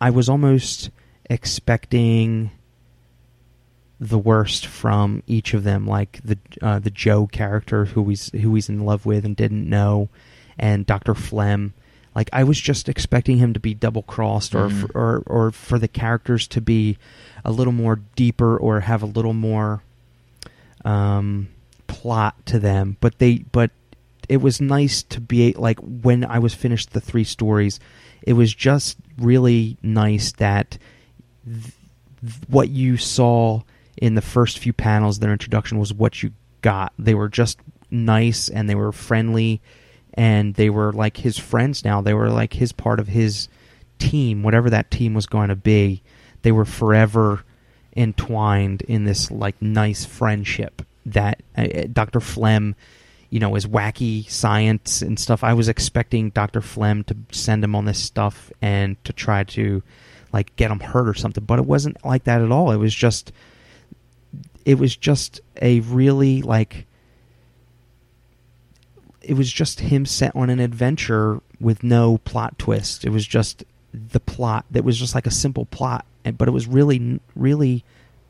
[0.00, 0.90] I was almost
[1.30, 2.50] expecting
[4.00, 8.54] the worst from each of them like the uh, the Joe character who he's who
[8.54, 10.08] he's in love with and didn't know
[10.58, 11.14] and Dr.
[11.14, 11.74] Flem.
[12.14, 15.78] Like I was just expecting him to be double crossed, or, for, or or for
[15.80, 16.96] the characters to be
[17.44, 19.82] a little more deeper, or have a little more
[20.84, 21.48] um,
[21.88, 22.96] plot to them.
[23.00, 23.72] But they, but
[24.28, 27.80] it was nice to be like when I was finished the three stories,
[28.22, 30.78] it was just really nice that
[31.44, 31.72] th-
[32.48, 33.62] what you saw
[33.96, 36.92] in the first few panels, their introduction was what you got.
[36.98, 37.58] They were just
[37.90, 39.60] nice and they were friendly
[40.14, 42.00] and they were like his friends now.
[42.00, 43.48] They were like his part of his
[43.98, 46.02] team, whatever that team was going to be.
[46.42, 47.44] They were forever
[47.96, 52.20] entwined in this like nice friendship that uh, Dr.
[52.20, 52.74] Flem,
[53.34, 55.42] you know, is wacky science and stuff.
[55.42, 56.60] I was expecting Dr.
[56.60, 59.82] Flem to send him on this stuff and to try to
[60.32, 62.70] like get him hurt or something, but it wasn't like that at all.
[62.70, 63.32] It was just
[64.64, 66.86] it was just a really like
[69.20, 73.04] it was just him set on an adventure with no plot twist.
[73.04, 76.52] It was just the plot that was just like a simple plot, and but it
[76.52, 77.82] was really really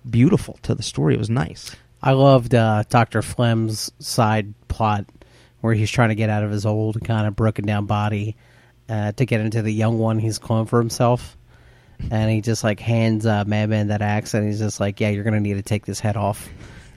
[0.09, 1.13] beautiful to the story.
[1.13, 1.77] It was nice.
[2.05, 5.07] I loved uh, Doctor Flem's side plot
[5.63, 8.37] where he's trying to get out of his old kind of broken down body
[8.91, 11.39] uh, to get into the young one he's cloned for himself,
[12.11, 15.25] and he just like hands uh, Madman that axe, and he's just like, "Yeah, you're
[15.25, 16.47] gonna need to take this head off."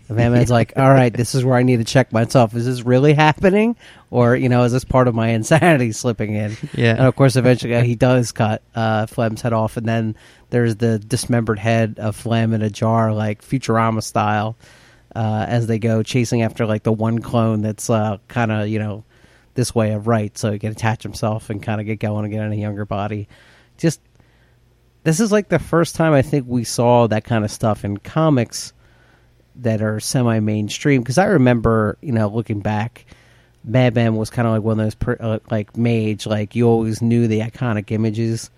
[0.09, 2.53] The Madman's like, "All right, this is where I need to check myself.
[2.53, 3.77] Is this really happening,
[4.11, 6.95] or you know, is this part of my insanity slipping in?" Yeah.
[6.97, 10.17] And of course, eventually he does cut uh, Flem's head off, and then
[10.49, 14.57] there's the dismembered head of Flem in a jar, like Futurama style,
[15.17, 18.77] uh, as they go chasing after like the one clone that's uh, kind of you
[18.77, 19.03] know
[19.55, 22.45] this way of right, so he can attach himself and kind of get going again
[22.45, 23.27] in a younger body.
[23.77, 23.99] Just
[25.03, 27.97] this is like the first time I think we saw that kind of stuff in
[27.97, 28.73] comics
[29.55, 31.01] that are semi mainstream.
[31.01, 33.07] Because I remember, you know, looking back,
[33.63, 37.01] Madman was kind of like one of those per, uh, like mage, like you always
[37.01, 38.51] knew the iconic images.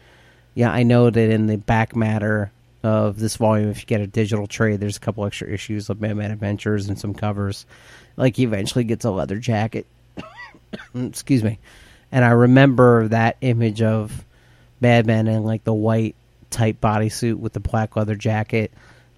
[0.55, 2.51] Yeah, I know that in the back matter
[2.83, 5.99] of this volume, if you get a digital trade, there's a couple extra issues of
[5.99, 7.65] Madman Adventures and some covers.
[8.15, 9.85] Like he eventually gets a leather jacket.
[10.95, 11.59] Excuse me.
[12.11, 14.25] And I remember that image of
[14.81, 16.15] Madman in like the white
[16.49, 18.71] tight bodysuit with the black leather jacket,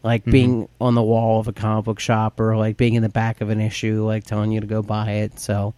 [0.03, 0.31] like mm-hmm.
[0.31, 3.41] being on the wall of a comic book shop or like being in the back
[3.41, 5.39] of an issue, like telling you to go buy it.
[5.39, 5.73] So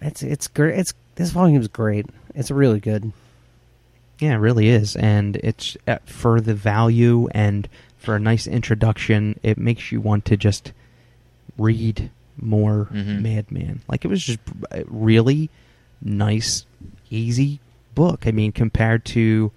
[0.00, 0.78] it's it's great.
[0.78, 2.06] It's this volume's great.
[2.34, 3.12] It's really good.
[4.22, 7.68] Yeah, it really is, and it's uh, for the value and
[7.98, 9.38] for a nice introduction.
[9.42, 10.72] It makes you want to just
[11.58, 12.08] read
[12.40, 13.20] more Mhm.
[13.22, 13.80] Madman.
[13.88, 14.38] Like it was just
[14.70, 15.50] a really
[16.00, 16.64] nice,
[17.10, 17.58] easy
[17.96, 18.24] book.
[18.26, 19.50] I mean, compared to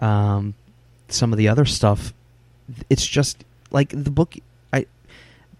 [0.00, 0.54] um,
[1.08, 2.12] some of the other stuff,
[2.90, 4.34] it's just like the book.
[4.72, 4.86] I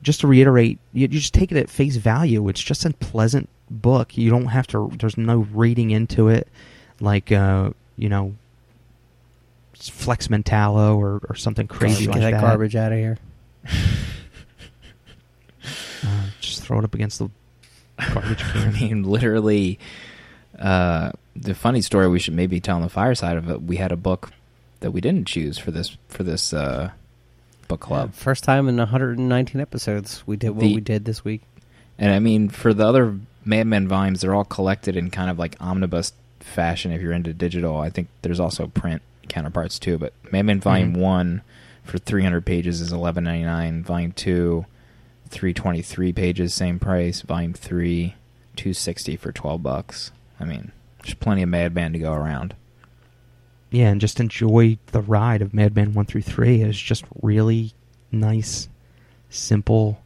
[0.02, 2.48] just to reiterate, you, you just take it at face value.
[2.48, 4.18] It's just a pleasant book.
[4.18, 4.90] You don't have to.
[4.98, 6.48] There's no reading into it,
[7.00, 8.34] like uh, you know,
[9.74, 12.40] Flex Mentallo or, or something crazy Get like that that.
[12.40, 13.18] garbage out of here.
[16.07, 17.28] Uh, just throw it up against the
[18.12, 19.78] garbage I mean, literally,
[20.59, 23.62] uh, the funny story we should maybe tell on the fireside of it.
[23.62, 24.30] We had a book
[24.80, 26.90] that we didn't choose for this for this uh,
[27.66, 31.24] book club, Yeah, first time in 119 episodes we did what The- we did this
[31.24, 31.42] week.
[31.99, 35.57] and I mean, for the other Madman volumes, they're all collected in kind of like
[35.61, 36.12] omnibus
[36.47, 36.92] fashion.
[36.92, 39.99] If you're into digital, I think there's also print counterparts too.
[39.99, 40.99] But Madman Volume Mhm.
[41.01, 41.42] One
[41.84, 43.82] for 300 pages is 11.99.
[43.84, 44.66] Volume Two,
[45.28, 47.22] 323 pages, same price.
[47.22, 48.14] Volume Three,
[48.57, 50.12] 260 for 12 bucks.
[50.40, 50.72] I mean,
[51.03, 52.55] there's plenty of Madman to go around.
[53.70, 56.62] yeah, and just enjoy the ride of Madman one through three.
[56.62, 57.72] It's just really
[58.12, 58.68] nice,
[59.28, 60.01] simple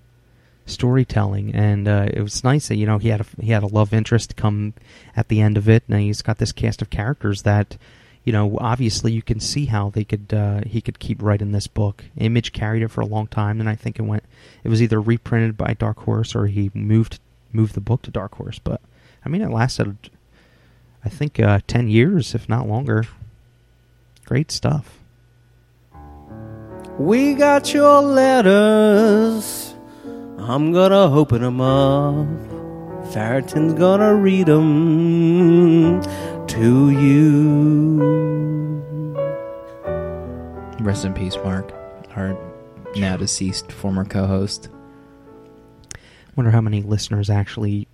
[0.70, 3.66] storytelling, and uh, it was nice that you know he had a he had a
[3.66, 4.74] love interest come
[5.16, 7.76] at the end of it, and he's got this cast of characters that.
[8.22, 11.66] You know, obviously, you can see how they could uh, he could keep writing this
[11.66, 12.04] book.
[12.18, 14.24] Image carried it for a long time, and I think it went.
[14.62, 17.18] It was either reprinted by Dark Horse or he moved
[17.50, 18.58] moved the book to Dark Horse.
[18.58, 18.82] But
[19.24, 19.96] I mean, it lasted,
[21.02, 23.06] I think, uh, ten years, if not longer.
[24.26, 24.98] Great stuff.
[26.98, 29.69] We got your letters.
[30.50, 32.26] I'm gonna open them up.
[33.12, 36.02] Farrington's gonna read them
[36.48, 38.00] to you.
[40.80, 41.72] Rest in peace, Mark,
[42.16, 42.36] our
[42.96, 44.68] now deceased former co-host.
[46.34, 47.86] Wonder how many listeners actually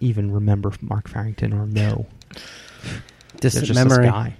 [0.00, 2.06] even remember Mark Farrington or know.
[2.32, 3.02] They're
[3.40, 4.06] Distant just memory.
[4.06, 4.36] this guy.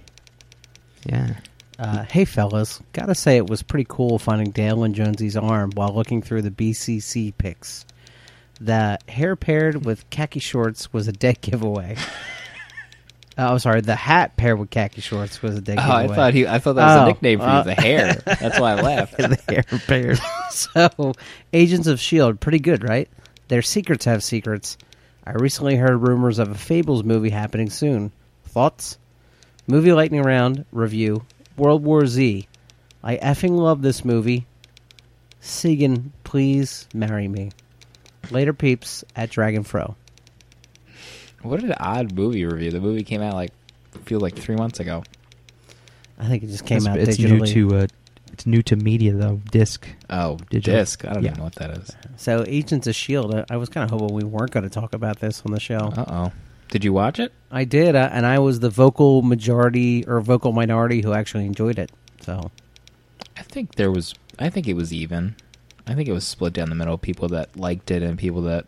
[1.05, 1.35] Yeah.
[1.81, 2.79] Uh, hey, fellas.
[2.93, 6.51] Gotta say, it was pretty cool finding Dale and Jonesy's arm while looking through the
[6.51, 7.85] BCC pics.
[8.59, 11.97] The hair paired with khaki shorts was a dead giveaway.
[13.35, 13.81] Oh, I'm sorry.
[13.81, 16.15] The hat paired with khaki shorts was a dead Oh, I giveaway.
[16.15, 16.45] thought he.
[16.47, 18.13] I thought that was Oh, a nickname for uh, you, the hair.
[18.25, 19.17] That's why I laughed.
[19.17, 20.19] the hair paired.
[20.51, 21.13] so,
[21.51, 23.09] Agents of S.H.I.E.L.D., pretty good, right?
[23.47, 24.77] Their secrets have secrets.
[25.25, 28.11] I recently heard rumors of a Fables movie happening soon.
[28.45, 28.99] Thoughts?
[29.65, 31.25] Movie Lightning Round review
[31.57, 32.47] World War Z.
[33.03, 34.45] I effing love this movie.
[35.41, 37.51] Segen, please marry me.
[38.29, 39.95] Later, peeps at Dragon Fro.
[41.41, 42.69] What an odd movie review.
[42.71, 43.51] The movie came out like
[44.05, 45.03] feel like three months ago.
[46.19, 47.55] I think it just came it's, out it's digitally.
[47.55, 47.87] new to uh,
[48.31, 49.41] it's new to media though.
[49.51, 49.87] Disc.
[50.09, 50.79] Oh, Digital.
[50.79, 51.03] disc.
[51.05, 51.29] I don't Yeah.
[51.31, 51.91] even know what that is.
[52.17, 54.93] so, Agents of S.H.I.E.L.D., I, I was kind of hoping we weren't going to talk
[54.93, 55.77] about this on the show.
[55.97, 56.31] Uh oh.
[56.71, 57.33] Did you watch it?
[57.51, 61.77] I did, uh, and I was the vocal majority or vocal minority who actually enjoyed
[61.77, 61.91] it.
[62.21, 62.49] So,
[63.37, 64.15] I think there was.
[64.39, 65.35] I think it was even.
[65.85, 66.97] I think it was split down the middle.
[66.97, 68.67] People that liked it and people that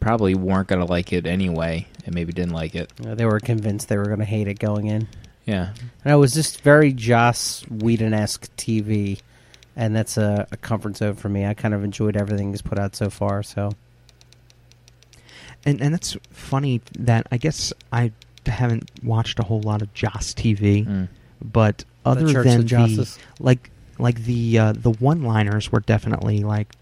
[0.00, 2.90] probably weren't gonna like it anyway, and maybe didn't like it.
[3.06, 5.06] Uh, they were convinced they were going to hate it going in.
[5.44, 5.74] Yeah.
[6.04, 9.20] And it was just very Joss Whedon esque TV,
[9.76, 11.44] and that's a, a comfort zone for me.
[11.44, 13.42] I kind of enjoyed everything he's put out so far.
[13.42, 13.72] So
[15.64, 18.12] And and that's funny that I guess I
[18.46, 21.08] haven't watched a whole lot of Joss TV, Mm.
[21.42, 23.16] but other Church than of Josses.
[23.16, 26.72] the like like the uh, the one liners were definitely like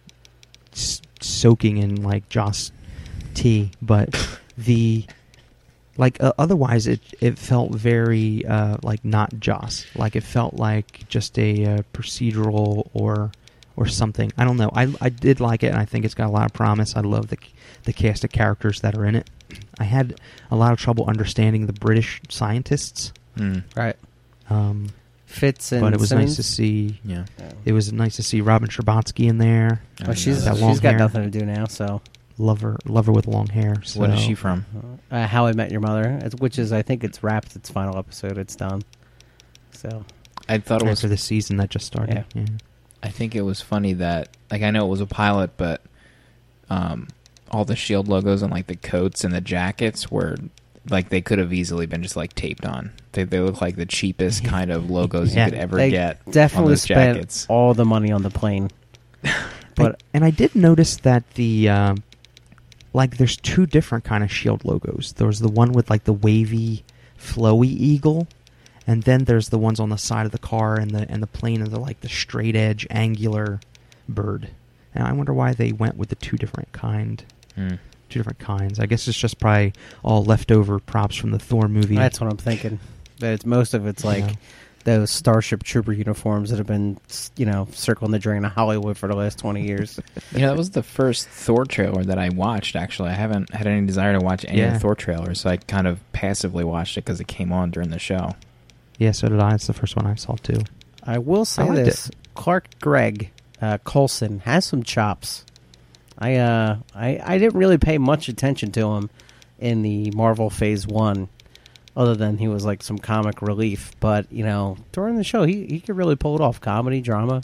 [0.73, 2.71] s- soaking in like Joss
[3.35, 4.15] tea, but
[4.59, 5.05] the
[5.97, 9.85] like uh, otherwise it it felt very uh, like not Joss.
[9.97, 13.33] Like it felt like just a uh, procedural or
[13.77, 14.31] or something.
[14.39, 14.71] I don't know.
[14.73, 16.95] I I did like it, and I think it's got a lot of promise.
[16.97, 17.39] I love the
[17.89, 19.29] the cast of characters that are in it.
[19.81, 20.21] I had
[20.51, 23.65] a lot of trouble understanding the British scientists, Mm.
[23.75, 23.97] right,
[24.51, 24.89] um,
[25.25, 27.01] Fitz and but it was nice to see.
[27.05, 27.25] Yeah.
[27.65, 29.83] It was nice to see Robin Scherbatsky in there.
[30.03, 30.99] I Well, she's know that she's long got hair.
[30.99, 31.65] nothing to do now.
[31.67, 32.01] So,
[32.41, 33.77] Love her, love her with long hair.
[33.85, 33.99] So.
[34.01, 34.65] What is she from?
[35.11, 37.57] uh, How I Met Your Mother, which is I think it's wrapped.
[37.57, 38.39] Its final episode.
[38.39, 38.83] It's done.
[39.73, 40.05] So
[40.49, 40.99] I thought it was.
[41.01, 42.25] After the season that just started.
[42.35, 42.43] Yeah.
[42.43, 42.47] Yeah.
[43.03, 45.83] I think it was funny that like I know it was a pilot, but
[46.71, 47.09] um,
[47.51, 50.37] all the shield logos and like the coats and the jackets were
[50.91, 52.93] like they could have easily been just like taped on.
[53.13, 55.47] They they look like the cheapest kind of logos Yeah.
[55.47, 56.21] you could ever they get.
[56.27, 57.47] on definitely those spent jackets.
[57.49, 58.71] all the money on the plane.
[59.75, 62.03] But But and I did notice that the um,
[62.93, 65.13] like there's two different kind of shield logos.
[65.13, 66.83] There was the one with like the wavy,
[67.17, 68.27] flowy eagle,
[68.89, 71.29] and then there's the ones on the side of the car and the and the
[71.29, 73.61] plane are the like the straight edge angular
[74.09, 74.51] bird.
[74.97, 77.23] And I wonder why they went with the two different kind,
[77.59, 77.75] Hmm.
[78.09, 78.79] two different kinds.
[78.81, 81.97] I guess it's just probably all leftover props from the Thor movie.
[81.97, 82.79] That's what I'm thinking.
[83.21, 84.35] That it's most of it's like Yeah.
[84.85, 86.99] those Starship Trooper uniforms that have been,
[87.37, 89.99] you know, circling the drain of Hollywood for the last twenty years.
[90.33, 92.77] You know, that was the first Thor trailer that I watched.
[92.77, 94.73] Actually, I haven't had any desire to watch any of Yeah.
[94.75, 97.91] the Thor trailers, so I kind of passively watched it because it came on during
[97.91, 98.37] the show.
[98.99, 99.55] yeah, so did I.
[99.55, 100.61] It's the first one I saw too.
[101.05, 103.31] I will say liked this: Clark Gregg
[103.61, 105.45] uh, Coulson has some chops.
[106.19, 109.11] I uh, I I didn't really pay much attention to him
[109.59, 111.29] in the Marvel Phase One,
[111.97, 113.93] other than he was like some comic relief.
[114.01, 117.43] But you know, during the show, he he could really pull it off: comedy, drama,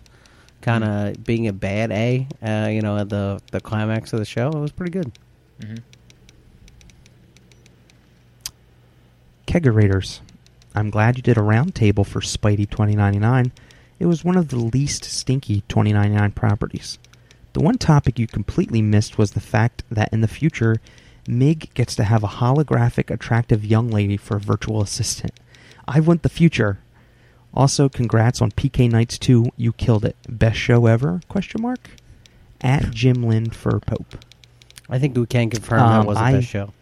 [0.60, 2.26] kind of being a bad A.
[2.42, 5.12] Uh, you know, at the the climax of the show, it was pretty good.
[5.60, 5.76] Mm-hmm.
[9.46, 10.20] Kegerators.
[10.74, 13.52] I'm glad you did a roundtable for Spidey 2099.
[14.00, 16.98] It was one of the least stinky 2099 properties.
[17.54, 20.76] The one topic you completely missed was the fact that in the future,
[21.26, 25.32] Mig gets to have a holographic, attractive young lady for a virtual assistant.
[25.88, 26.78] I want the future.
[27.54, 29.46] Also, congrats on PK Nights 2.
[29.56, 30.16] You killed it.
[30.28, 31.20] Best show ever?
[31.28, 31.90] Question mark.
[32.60, 34.16] At Jim Lynn for Pope.
[34.90, 36.72] I think we can confirm Um, that was the I- best show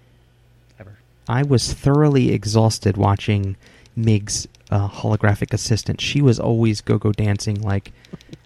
[0.80, 0.98] ever.
[1.28, 3.56] I was thoroughly exhausted watching
[3.94, 6.00] Mig's uh, holographic assistant.
[6.00, 7.60] She was always go-go dancing.
[7.60, 7.92] Like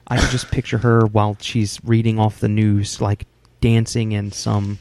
[0.08, 3.26] I could just picture her while she's reading off the news, like
[3.60, 4.78] dancing in some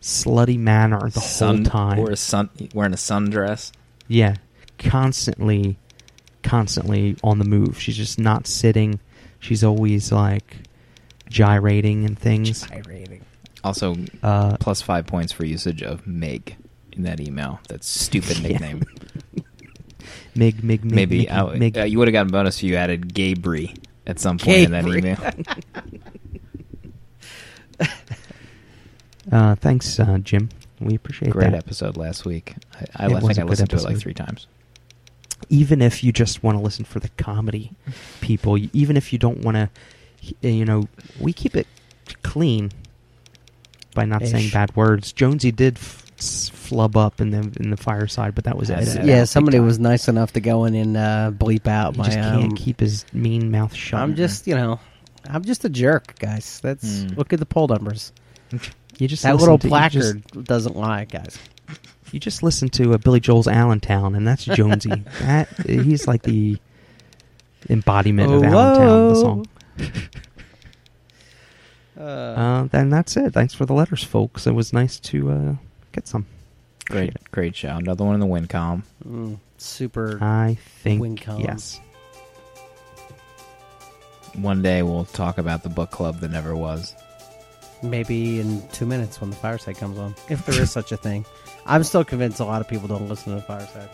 [0.00, 1.98] slutty manner the sun, whole time.
[1.98, 3.72] Or a sun, wearing a sundress.
[4.06, 4.36] Yeah,
[4.78, 5.76] constantly,
[6.42, 7.80] constantly on the move.
[7.80, 9.00] She's just not sitting.
[9.38, 10.56] She's always like
[11.28, 12.62] gyrating and things.
[12.66, 13.24] Gyrating.
[13.64, 16.56] Also, Uh, plus five points for usage of Mig
[16.92, 17.60] in that email.
[17.68, 18.48] That stupid Yeah.
[18.48, 18.82] nickname.
[20.34, 21.76] Mig, Mig, Mig, Maybe Mig, uh, Mig.
[21.78, 23.74] uh, you would have gotten a bonus if you added Gabry
[24.08, 25.18] at some point in that email.
[29.30, 30.48] Uh, thanks, uh, Jim.
[30.80, 31.58] We appreciate Great that.
[31.58, 32.54] episode last week.
[32.96, 34.46] I, I think I a I good listened to it like three times.
[35.50, 37.72] even if you just want to listen for the comedy
[38.22, 39.68] people even if you don't want to
[40.48, 40.88] you know
[41.20, 41.66] we keep it
[42.22, 42.72] clean
[43.94, 47.76] by not saying bad words jonesy did f- s- flub up in the in the
[47.76, 49.04] fireside but that was That's it.
[49.04, 52.04] Yeah, somebody was nice enough to go in and uh, bleep out he my.
[52.06, 54.80] just can't um, keep his mean mouth shut I'm just, you know,
[55.28, 56.60] I'm just a jerk, guys.
[56.62, 57.14] That's Hmm.
[57.16, 58.12] look at the poll numbers.
[58.98, 61.38] you just That little to- placard just, doesn't lie, guys.
[62.12, 64.88] you just listen to uh, billy joel's allentown and that's jonesy
[65.20, 66.56] that he's like the
[67.68, 69.22] embodiment of allentown the whoa.
[69.22, 69.46] song
[71.96, 73.32] Uh, then that's it.
[73.32, 74.46] Thanks for the letters, folks.
[74.46, 75.54] It was nice to uh,
[75.98, 76.26] get some.
[76.86, 77.76] Great, great show.
[77.76, 78.82] Another one in the win column.
[79.06, 80.18] Mm, super.
[80.22, 81.42] I think Win column.
[81.42, 81.80] yes.
[84.34, 86.94] One day we'll talk about the book club that never was.
[87.82, 91.24] maybe in two minutes when the fireside comes on, if there is such a thing.
[91.66, 93.88] I'm still convinced a lot of people don't listen to the fireside.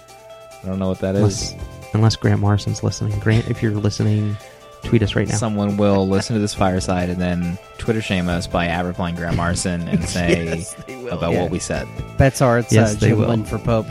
[0.63, 1.21] I don't know what that is.
[1.53, 1.55] Unless,
[1.95, 3.19] unless Grant Morrison's listening.
[3.21, 4.37] Grant, if you're listening,
[4.85, 5.35] tweet us right now.
[5.37, 9.37] Someone will listen to this fireside and then Twitter shame us by ad replying Graham
[9.37, 10.77] Marson and say Yes,
[11.11, 11.43] about Yeah.
[11.43, 11.89] what we said.
[12.19, 13.29] Bets are it's Yes, uh, they Jim will.
[13.29, 13.87] Lynn for Pope.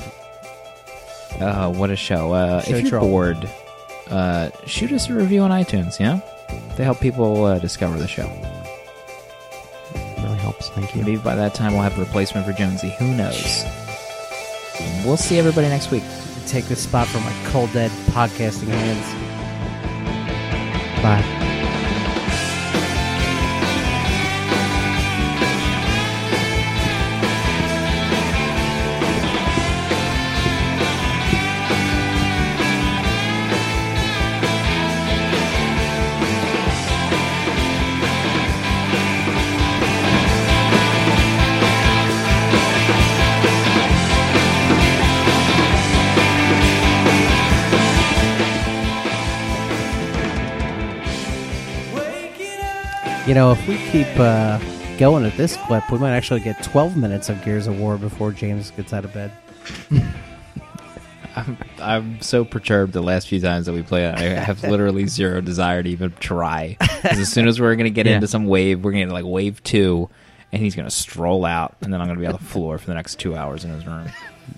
[1.41, 2.31] Uh, what a show.
[2.33, 3.07] Uh, Show if you're troll.
[3.07, 3.49] bored,
[4.09, 6.19] uh, shoot us a review on iTunes, yeah?
[6.77, 8.27] They help people uh, discover the show.
[10.23, 10.69] really helps.
[10.69, 11.01] Thank you.
[11.03, 12.89] Maybe by that time we'll have a replacement for Jonesy.
[12.99, 13.63] Who knows?
[15.05, 16.03] We'll see everybody next week.
[16.45, 19.32] Take this spot from my cold dead podcasting hands.
[21.03, 21.42] 拜。
[53.33, 54.59] You know, if we keep uh,
[54.99, 58.31] going at this clip, we might actually get 12 minutes of Gears of War before
[58.31, 59.31] James gets out of bed.
[61.35, 64.13] I'm, I'm so perturbed the last few times that we play it.
[64.13, 66.77] I have literally zero desire to even try.
[66.79, 68.17] 'Cause as soon as we're going to get Yeah.
[68.17, 70.11] into some wave, we're going to like wave two,
[70.51, 72.77] and he's going to stroll out, and then I'm going to be on the floor
[72.77, 74.09] for the next two hours in his room.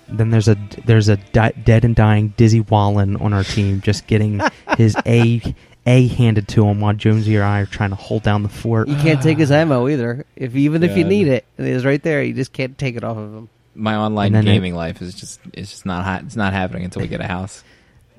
[0.06, 4.06] Then there's a there's a di- dead and dying Dizzy Wallin on our team, just
[4.06, 4.42] getting
[4.76, 5.40] his a
[5.86, 8.88] a handed to him while Jonesy or I are trying to hold down the fort.
[8.88, 10.26] You can't take his ammo either.
[10.34, 11.08] If even if you God.
[11.08, 12.22] need it, it is right there.
[12.22, 13.48] You just can't take it off of him.
[13.74, 16.84] My online And then gaming life is just it's just not ha- it's not happening
[16.84, 17.62] until we get a house.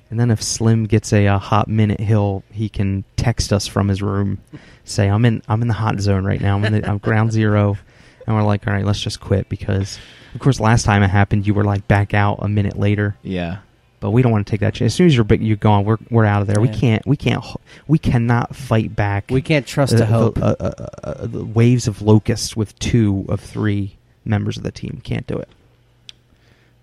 [0.09, 3.89] And then if Slim gets a, uh hot minute, he'll he can text us from
[3.89, 4.39] his room,
[4.85, 6.55] say I'm in I'm in the hot zone right now.
[6.55, 7.77] I'm in the, I'm ground zero,
[8.25, 9.99] and we're like, all right, let's just quit because,
[10.33, 13.17] of course, last time it happened, you were like back out a minute later.
[13.23, 13.57] Yeah.
[13.99, 14.93] But we don't want to take that chance.
[14.93, 15.83] As soon as you're big, you're gone.
[15.83, 16.61] We're we're out of there.
[16.61, 17.43] We can't we can't
[17.87, 19.31] we cannot fight back.
[19.31, 20.35] We can't trust a hope.
[20.35, 24.71] The, uh, uh, uh, the waves of locusts with two of three members of the
[24.71, 25.49] team can't do it.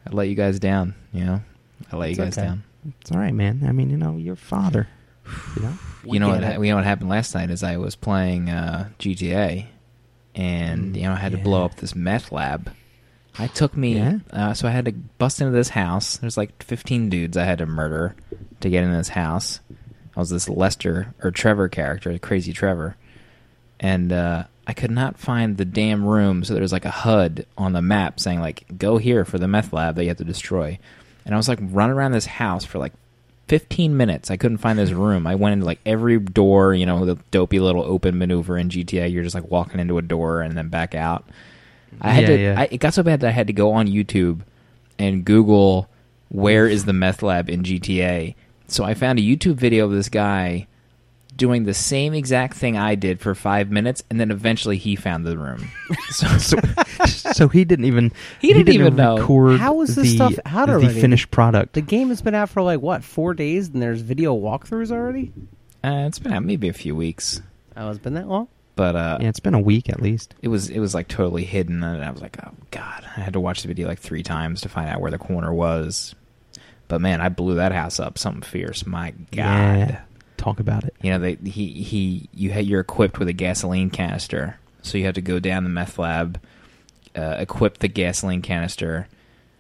[0.07, 0.95] I let you guys down.
[1.13, 1.43] You know,
[1.93, 2.49] I let you guys okay.
[2.49, 2.65] down.
[3.01, 3.65] It's all right, man.
[3.67, 4.89] I mean, you know, your father.
[5.57, 5.79] You know.
[6.05, 6.41] you know what?
[6.41, 9.67] get ha- You know what happened last night is I was playing uh, GTA,
[10.35, 12.73] and Mm, you know I had to blow up this meth lab.
[13.39, 14.19] I took me, Yeah?
[14.33, 16.19] uh, so I had to bust into this house.
[16.19, 18.15] There's like 15 dudes I had to murder
[18.61, 19.61] to get in this house.
[20.17, 22.97] I was this Lester or Trevor character, crazy Trevor,
[23.81, 26.45] and uh, I could not find the damn room.
[26.45, 29.73] So there's like a HUD on the map saying like "Go here for the meth
[29.73, 30.79] lab that you have to destroy."
[31.27, 32.93] And I was like running around this house for like
[33.49, 34.31] 15 minutes.
[34.31, 35.27] I couldn't find this room.
[35.27, 39.11] I went into like every door, you know, the dopey little open maneuver in GTA.
[39.13, 41.25] You're just like walking into a door and then back out.
[42.01, 42.43] I had Yeah, to.
[42.43, 42.61] yeah.
[42.61, 44.41] I, it got so bad that I had to go on YouTube
[44.99, 45.89] and Google
[46.29, 48.35] where is the meth lab in GTA.
[48.69, 50.67] So I found a YouTube video of this guy
[51.37, 55.25] doing the same exact thing I did for five minutes, and then eventually he found
[55.27, 55.69] the room.
[56.11, 56.57] So, so,
[57.07, 59.17] so he didn't even He didn't even know.
[59.19, 61.73] record How is the, this stuff out the finished product.
[61.73, 65.33] the game has been out for like what four days, and there's video walkthroughs already.
[65.83, 67.43] uh, it's been out maybe a few weeks,
[67.77, 68.47] Oh, it's been that long.
[68.77, 70.35] But uh, yeah, it's been a week at least.
[70.43, 73.33] it was it was like totally hidden, and I was like, oh god, I had
[73.35, 76.15] to watch the video like three times to find out where the corner was.
[76.89, 78.85] But man, I blew that house up, something fierce.
[78.87, 79.79] My god.
[79.89, 80.01] Yeah.
[80.37, 80.95] Talk about it.
[81.01, 85.05] you know they he he you had you're equipped with a gasoline canister so you
[85.07, 86.39] have to go down the meth lab
[87.17, 89.09] uh, equip the gasoline canister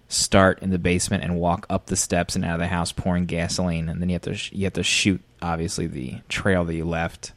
[0.08, 3.24] start in the basement and walk up the steps and out of the house pouring
[3.24, 6.74] gasoline and then you have to sh- you have to shoot obviously the trail that
[6.74, 7.32] you left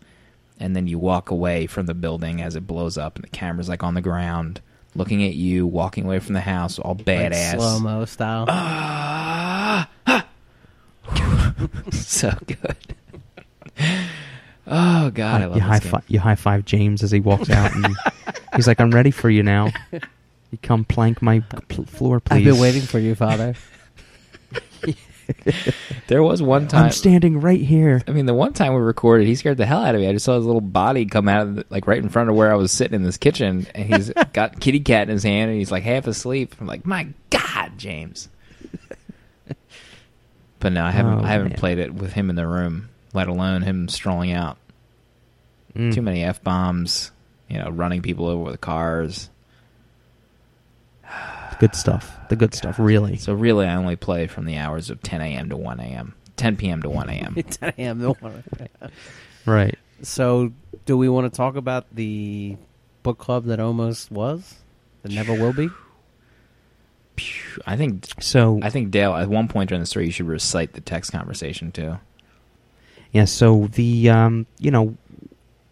[0.59, 3.69] and then you walk away from the building as it blows up and the camera's
[3.69, 4.61] like on the ground
[4.95, 8.45] looking at you walking away from the house all badass slow mo style.
[8.47, 10.25] Ah, ah.
[11.91, 12.75] so good.
[14.69, 15.91] Oh God, I love you high this game.
[15.91, 17.95] fi- you high five James as he walks out, and
[18.55, 19.71] he's like, "I'm ready for you now.
[19.91, 23.55] You come plank my pl- floor, please." I've been waiting for you, father.
[26.07, 26.85] There was one time.
[26.85, 28.01] I'm standing right here.
[28.07, 30.07] I mean, the one time we recorded, he scared the hell out of me.
[30.07, 32.35] I just saw his little body come out of the, like right in front of
[32.37, 35.49] where I was sitting in this kitchen, and he's got kitty cat in his hand,
[35.49, 36.55] and he's like half asleep.
[36.61, 38.29] I'm like, my God, James.
[40.59, 41.19] But no, I haven't.
[41.19, 41.57] Oh, I haven't man.
[41.59, 44.57] played it with him in the room, let alone him strolling out.
[45.75, 45.93] Mm.
[45.93, 47.11] Too many f bombs,
[47.47, 49.29] you know, running people over with cars.
[51.59, 52.15] Good stuff.
[52.29, 53.17] The good stuff, really.
[53.17, 55.49] So really, I only play from the hours of 10 a.m.
[55.49, 56.15] to 1 a.m.
[56.35, 56.81] 10 p.m.
[56.83, 57.35] to 1 a.m.
[57.49, 57.99] 10 a.m.
[58.01, 58.43] to one.
[58.59, 58.91] a.m.
[59.45, 59.75] Right.
[60.03, 60.51] So,
[60.85, 62.57] do we want to talk about the
[63.01, 64.55] book club that almost was,
[65.01, 65.69] that never will be?
[67.65, 70.73] I think So I think Dale at one point during the story you should recite
[70.73, 71.97] the text conversation too.
[73.11, 73.25] yeah.
[73.25, 74.95] So the um, you know,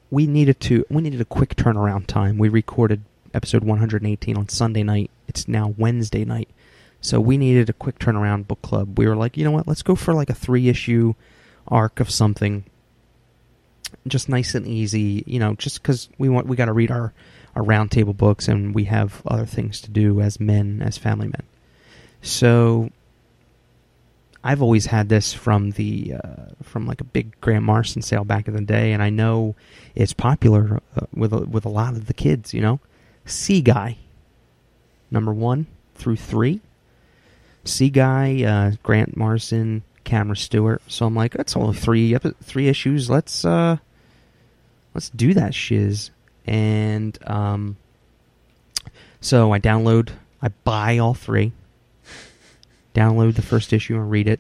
[0.10, 2.40] we needed to we needed a quick turnaround time.
[2.40, 3.04] We recorded
[3.36, 5.12] episode 118 on Sunday night.
[5.28, 6.50] It's now Wednesday night.
[7.02, 8.98] So we needed a quick turnaround book club.
[8.98, 9.68] We were like, you know what?
[9.68, 11.14] Let's go for like a three issue
[11.68, 12.64] arc of something,
[14.08, 15.24] just nice and easy.
[15.28, 17.14] You know, just because we want we got to read our
[17.56, 21.44] our roundtable books and we have other things to do as men, as family men.
[22.22, 22.90] So
[24.44, 28.48] I've always had this from the uh, from like a big Grant Morrison sale back
[28.48, 29.56] in the day, and I know
[29.96, 32.54] it's popular uh, with a, with a lot of the kids.
[32.54, 32.80] You know,
[33.26, 33.98] Sea Guy,
[35.12, 36.62] number one through three.
[37.64, 40.82] Sea Guy, uh, Grant Morrison, Cameron Stewart.
[40.88, 43.10] So I'm like, that's only three three issues.
[43.10, 43.78] Let's uh,
[44.94, 46.12] let's do that shiz.
[46.46, 47.78] And um,
[49.20, 50.12] so I download,
[50.42, 51.54] I buy all three
[52.96, 54.40] download the first issue and read it.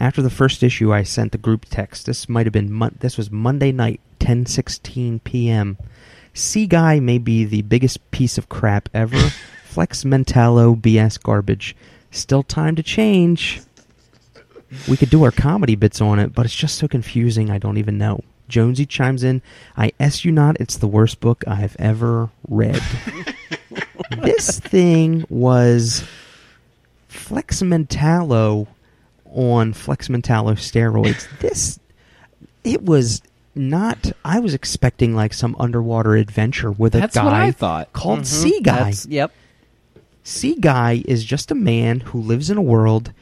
[0.00, 2.06] After the first issue, I sent the group text.
[2.06, 5.76] This might have been mon- this was Monday night, 10:16 p.m.
[6.38, 9.18] Sea Guy may be the biggest piece of crap ever.
[9.64, 11.74] Flex Mentallo BS garbage.
[12.10, 13.60] Still time to change.
[14.86, 17.50] We could do our comedy bits on it, but it's just so confusing.
[17.50, 18.22] I don't even know.
[18.48, 19.42] Jonesy chimes in.
[19.76, 20.56] I s you not.
[20.60, 22.80] It's the worst book I've ever read.
[24.22, 26.04] this thing was
[27.08, 28.68] Flex Mentallo
[29.26, 31.26] on Flex Mentallo steroids.
[31.40, 31.78] This
[32.64, 33.22] it was
[33.58, 34.12] not.
[34.24, 37.92] I was expecting like some underwater adventure with a That's guy what I thought.
[37.92, 38.26] called Mhm.
[38.26, 38.72] Sea Guy.
[38.76, 39.32] That's- Yep.
[40.22, 43.12] Sea Guy is just a man who lives in a world,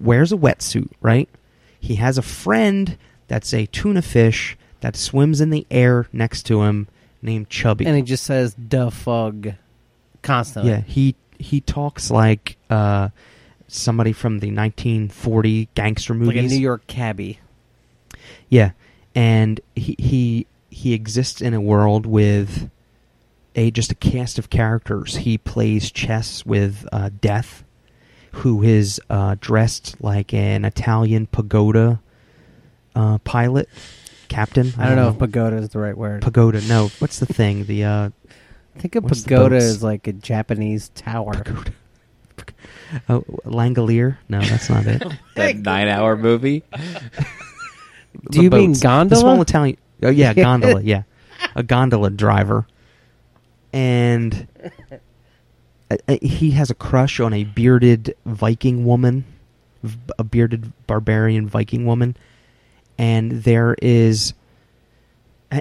[0.00, 1.28] wears a wetsuit, right?
[1.80, 2.96] he has a friend
[3.28, 6.88] that's a tuna fish that swims in the air next to him
[7.20, 7.84] named Chubby.
[7.84, 9.52] And he just says "the fug"
[10.22, 10.70] constantly.
[10.72, 13.10] yeah, he he talks like uh,
[13.68, 16.28] somebody from the 1940 gangster movies.
[16.42, 17.38] like a New York cabbie.
[18.48, 18.70] Yeah,
[19.14, 22.70] and he he he exists in a world with
[23.54, 25.16] a just a cast of characters.
[25.16, 27.62] He plays chess with uh, Death,
[28.32, 32.00] who is uh, dressed like an Italian pagoda
[32.96, 33.68] uh, pilot
[34.28, 34.72] captain.
[34.78, 36.22] I don't know if pagoda is the right word.
[36.22, 36.60] pagoda.
[36.62, 37.66] No, what's the thing?
[37.66, 38.10] The uh,
[38.78, 39.64] Think of what's the pagoda boats?
[39.66, 41.34] as like a Japanese tower.
[41.34, 41.72] pagoda.
[43.08, 44.18] Oh, Langolier?
[44.28, 45.02] No, that's not it.
[45.34, 46.62] That nine-hour movie.
[48.30, 49.08] Do you mean gondola?
[49.08, 49.76] The small Italian.
[50.02, 50.82] Oh yeah, gondola.
[50.82, 51.02] yeah,
[51.54, 52.66] a gondola driver,
[53.72, 54.46] and
[56.20, 59.24] he has a crush on a bearded Viking woman,
[60.18, 62.16] a bearded barbarian Viking woman,
[62.98, 64.34] and there is.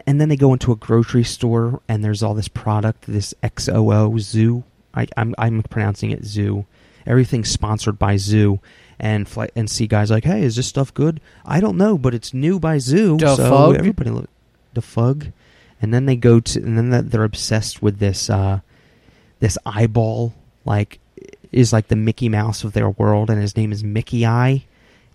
[0.07, 4.19] And then they go into a grocery store, and there's all this product, this XOO
[4.19, 4.63] Zoo.
[4.95, 6.65] I, I'm I'm pronouncing it Zoo.
[7.05, 8.59] Everything's sponsored by Zoo,
[9.03, 11.19] and fly, and see guys like, hey, is this stuff good?
[11.45, 13.75] I don't know, but it's new by Zoo, Da so fug?
[13.75, 14.29] everybody look
[14.73, 15.27] the fug.
[15.81, 18.61] And then they go to, and then they're obsessed with this uh,
[19.41, 20.33] this eyeball,
[20.63, 20.99] like
[21.51, 24.63] is like the Mickey Mouse of their world, and his name is Mickey Eye.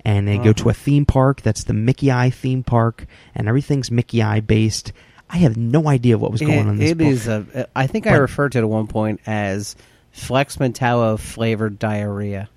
[0.04, 0.70] And they go to Uh-huh.
[0.70, 4.92] a theme park that's the Mickey Eye theme park, and everything's Mickey Eye based.
[5.30, 7.06] I have no idea what was going on in this It book.
[7.06, 7.66] is a.
[7.74, 9.74] I think I But- referred to it at one point as
[10.12, 12.48] Flex Mentallo flavored diarrhea.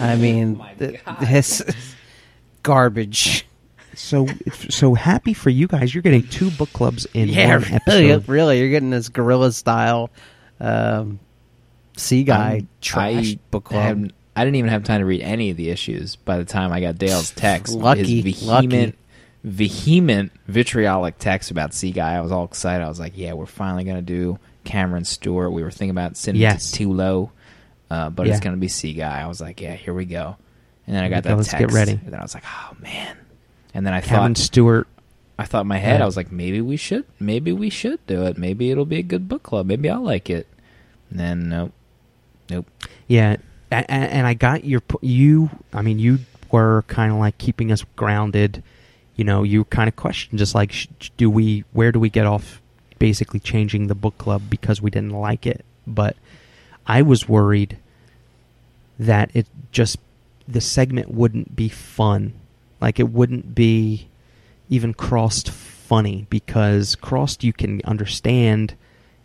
[0.00, 1.94] I mean, th- this is
[2.62, 3.46] garbage.
[3.94, 4.26] So,
[4.70, 5.94] so happy for you guys!
[5.94, 8.28] You're getting two book clubs in yeah, one really, episode.
[8.28, 10.10] really, you're getting this guerrilla style
[10.58, 11.20] um,
[11.96, 13.82] sea guy I'm- trash I book club.
[13.82, 16.72] haven't- I didn't even have time to read any of the issues by the time
[16.72, 17.72] I got Dale's text.
[17.72, 18.94] Lucky, His vehement, lucky.
[19.44, 22.14] vehement, vitriolic text about Sea Guy.
[22.14, 22.82] I was all excited.
[22.84, 26.40] I was like, "Yeah, we're finally gonna do Cameron Stewart." We were thinking about sending
[26.40, 26.72] Yes.
[26.72, 27.30] it too low,
[27.90, 28.32] uh, but Yeah.
[28.32, 29.20] it's gonna be Sea Guy.
[29.22, 30.36] I was like, "Yeah, here we go."
[30.86, 31.66] And then I got go, that let's text.
[31.68, 31.92] get ready.
[31.92, 33.16] And then I was like, "Oh man!"
[33.72, 34.86] And then I Cameron thought, Stewart.
[35.38, 36.04] I thought in my head, Yeah.
[36.04, 38.38] I was like, maybe we should, maybe we should do it.
[38.38, 39.66] Maybe it'll be a good book club.
[39.66, 40.46] Maybe I'll like it.
[41.10, 41.72] And then nope,
[42.48, 42.66] nope.
[43.08, 43.36] Yeah,
[43.72, 45.50] and, and I got your you.
[45.72, 46.20] I mean, you
[46.52, 48.62] were kind of like keeping us grounded.
[49.16, 50.72] You know, you kind of questioned, just like,
[51.16, 51.64] do we?
[51.72, 52.60] Where do we get off?
[53.00, 55.64] Basically, changing the book club because we didn't like it.
[55.86, 56.16] But
[56.86, 57.78] I was worried
[58.98, 59.98] that it just
[60.46, 62.34] the segment wouldn't be fun,
[62.80, 64.08] like it wouldn't be
[64.68, 68.74] even crossed funny because crossed you can understand,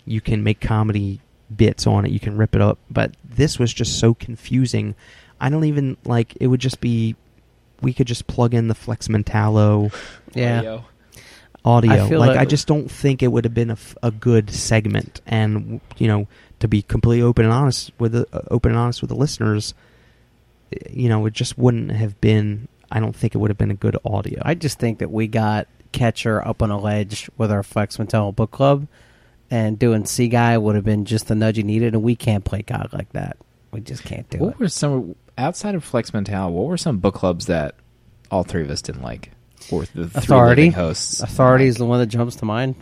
[0.05, 1.19] you can make comedy
[1.55, 4.95] bits on it, you can rip it up, but this was just so confusing.
[5.39, 7.15] I don't even like it would just be
[7.81, 9.93] we could just plug in the Flex Mentallo
[10.33, 10.81] yeah,
[11.63, 11.91] audio.
[11.93, 15.21] I like like- I just don't think it would have been a good segment.
[15.25, 16.27] And you know,
[16.59, 19.73] to be completely open and honest with the uh, open and honest with the listeners,
[20.89, 22.67] you know, it just wouldn't have been.
[22.91, 24.41] I don't think it would have been a good audio.
[24.43, 28.31] I just think that we got Catcher up on a ledge with our Flex Mentallo
[28.35, 28.87] book club,
[29.51, 32.43] and doing Sea Guy would have been just the nudge he needed, and we can't
[32.43, 33.37] play God like that.
[33.71, 34.49] We just can't do What it.
[34.49, 36.51] What were some outside of Flex Mental?
[36.51, 37.75] What were some book clubs that
[38.31, 39.31] all three of us didn't like?
[39.71, 41.19] Or the Authority living hosts.
[41.19, 42.75] Authority is the one that jumps to mind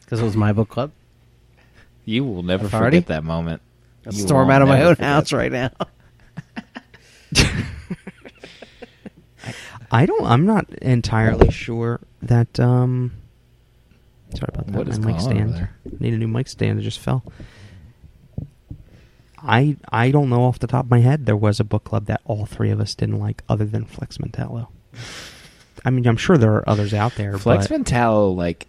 [0.00, 0.90] because it was my book club.
[2.04, 2.98] You will never Authority?
[2.98, 3.62] forget that moment.
[4.10, 5.70] You storm will out of my never own forget house right now.
[9.90, 10.24] I don't.
[10.24, 12.58] I'm not entirely sure that.
[12.58, 13.12] um
[14.34, 14.76] Sorry about that.
[14.76, 15.70] What is my mic going on over stand.
[15.84, 15.98] there?
[16.00, 16.78] Need a new mic stand.
[16.78, 17.22] It just fell.
[19.38, 21.26] I I don't know off the top of my head.
[21.26, 24.18] There was a book club that all three of us didn't like, other than Flex
[24.18, 24.68] Mentallo.
[25.84, 27.36] I mean, I'm sure there are others out there.
[27.36, 28.68] Flex but Mentallo, like,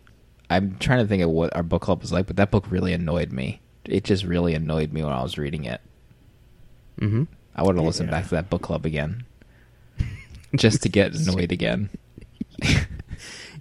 [0.56, 2.94] I'm trying to think of what our book club was like, but that book really
[2.94, 3.62] annoyed me.
[3.86, 5.82] It just really annoyed me when I was reading it.
[7.00, 7.28] Mhm.
[7.56, 9.24] I would have listened back to that book club again,
[10.56, 11.90] just to get annoyed again.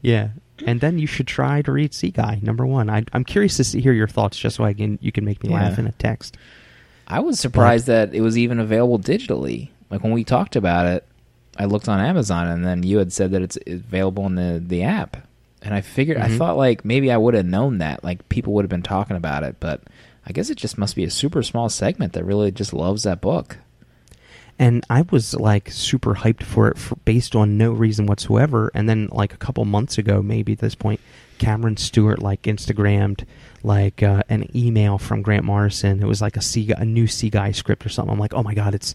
[0.05, 0.31] Yeah,
[0.67, 2.91] and then you should try to read Sea Guy number one.
[2.91, 5.43] I, I'm curious to see, hear your thoughts, just so I can you can make
[5.45, 5.57] me Yeah.
[5.63, 6.37] laugh in a text.
[7.07, 9.69] I was surprised that it was even available digitally.
[9.91, 11.07] Like when we talked about it,
[11.57, 14.83] I looked on Amazon, and then you had said that it's available in the the
[14.83, 15.19] app.
[15.65, 16.39] And I figured, I Mhm.
[16.39, 19.45] thought like maybe I would have known that, like people would have been talking about
[19.45, 19.81] it, but
[20.27, 23.21] I guess it just must be a super small segment that really just loves that
[23.21, 23.59] book.
[24.59, 28.71] and I was like super hyped for it for, based on no reason whatsoever.
[28.75, 31.01] And then like a couple months ago, maybe at this point,
[31.39, 33.25] Cameron Stewart like Instagrammed
[33.65, 36.01] like uh, an email from Grant Morrison.
[36.03, 38.13] It was like a sea, a new Sea Guy script or something.
[38.13, 38.95] I'm like, oh my god, it's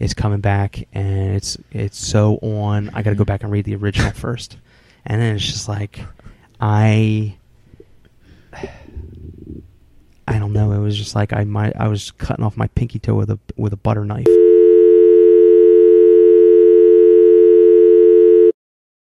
[0.00, 2.90] it's coming back, and it's it's so on.
[2.94, 4.56] I got to go back and read the original first,
[5.06, 6.00] and then it's just like
[6.60, 7.36] I.
[10.26, 10.72] I don't know.
[10.72, 11.76] It was just like I might.
[11.76, 14.26] I was cutting off my pinky toe with a with a butter knife.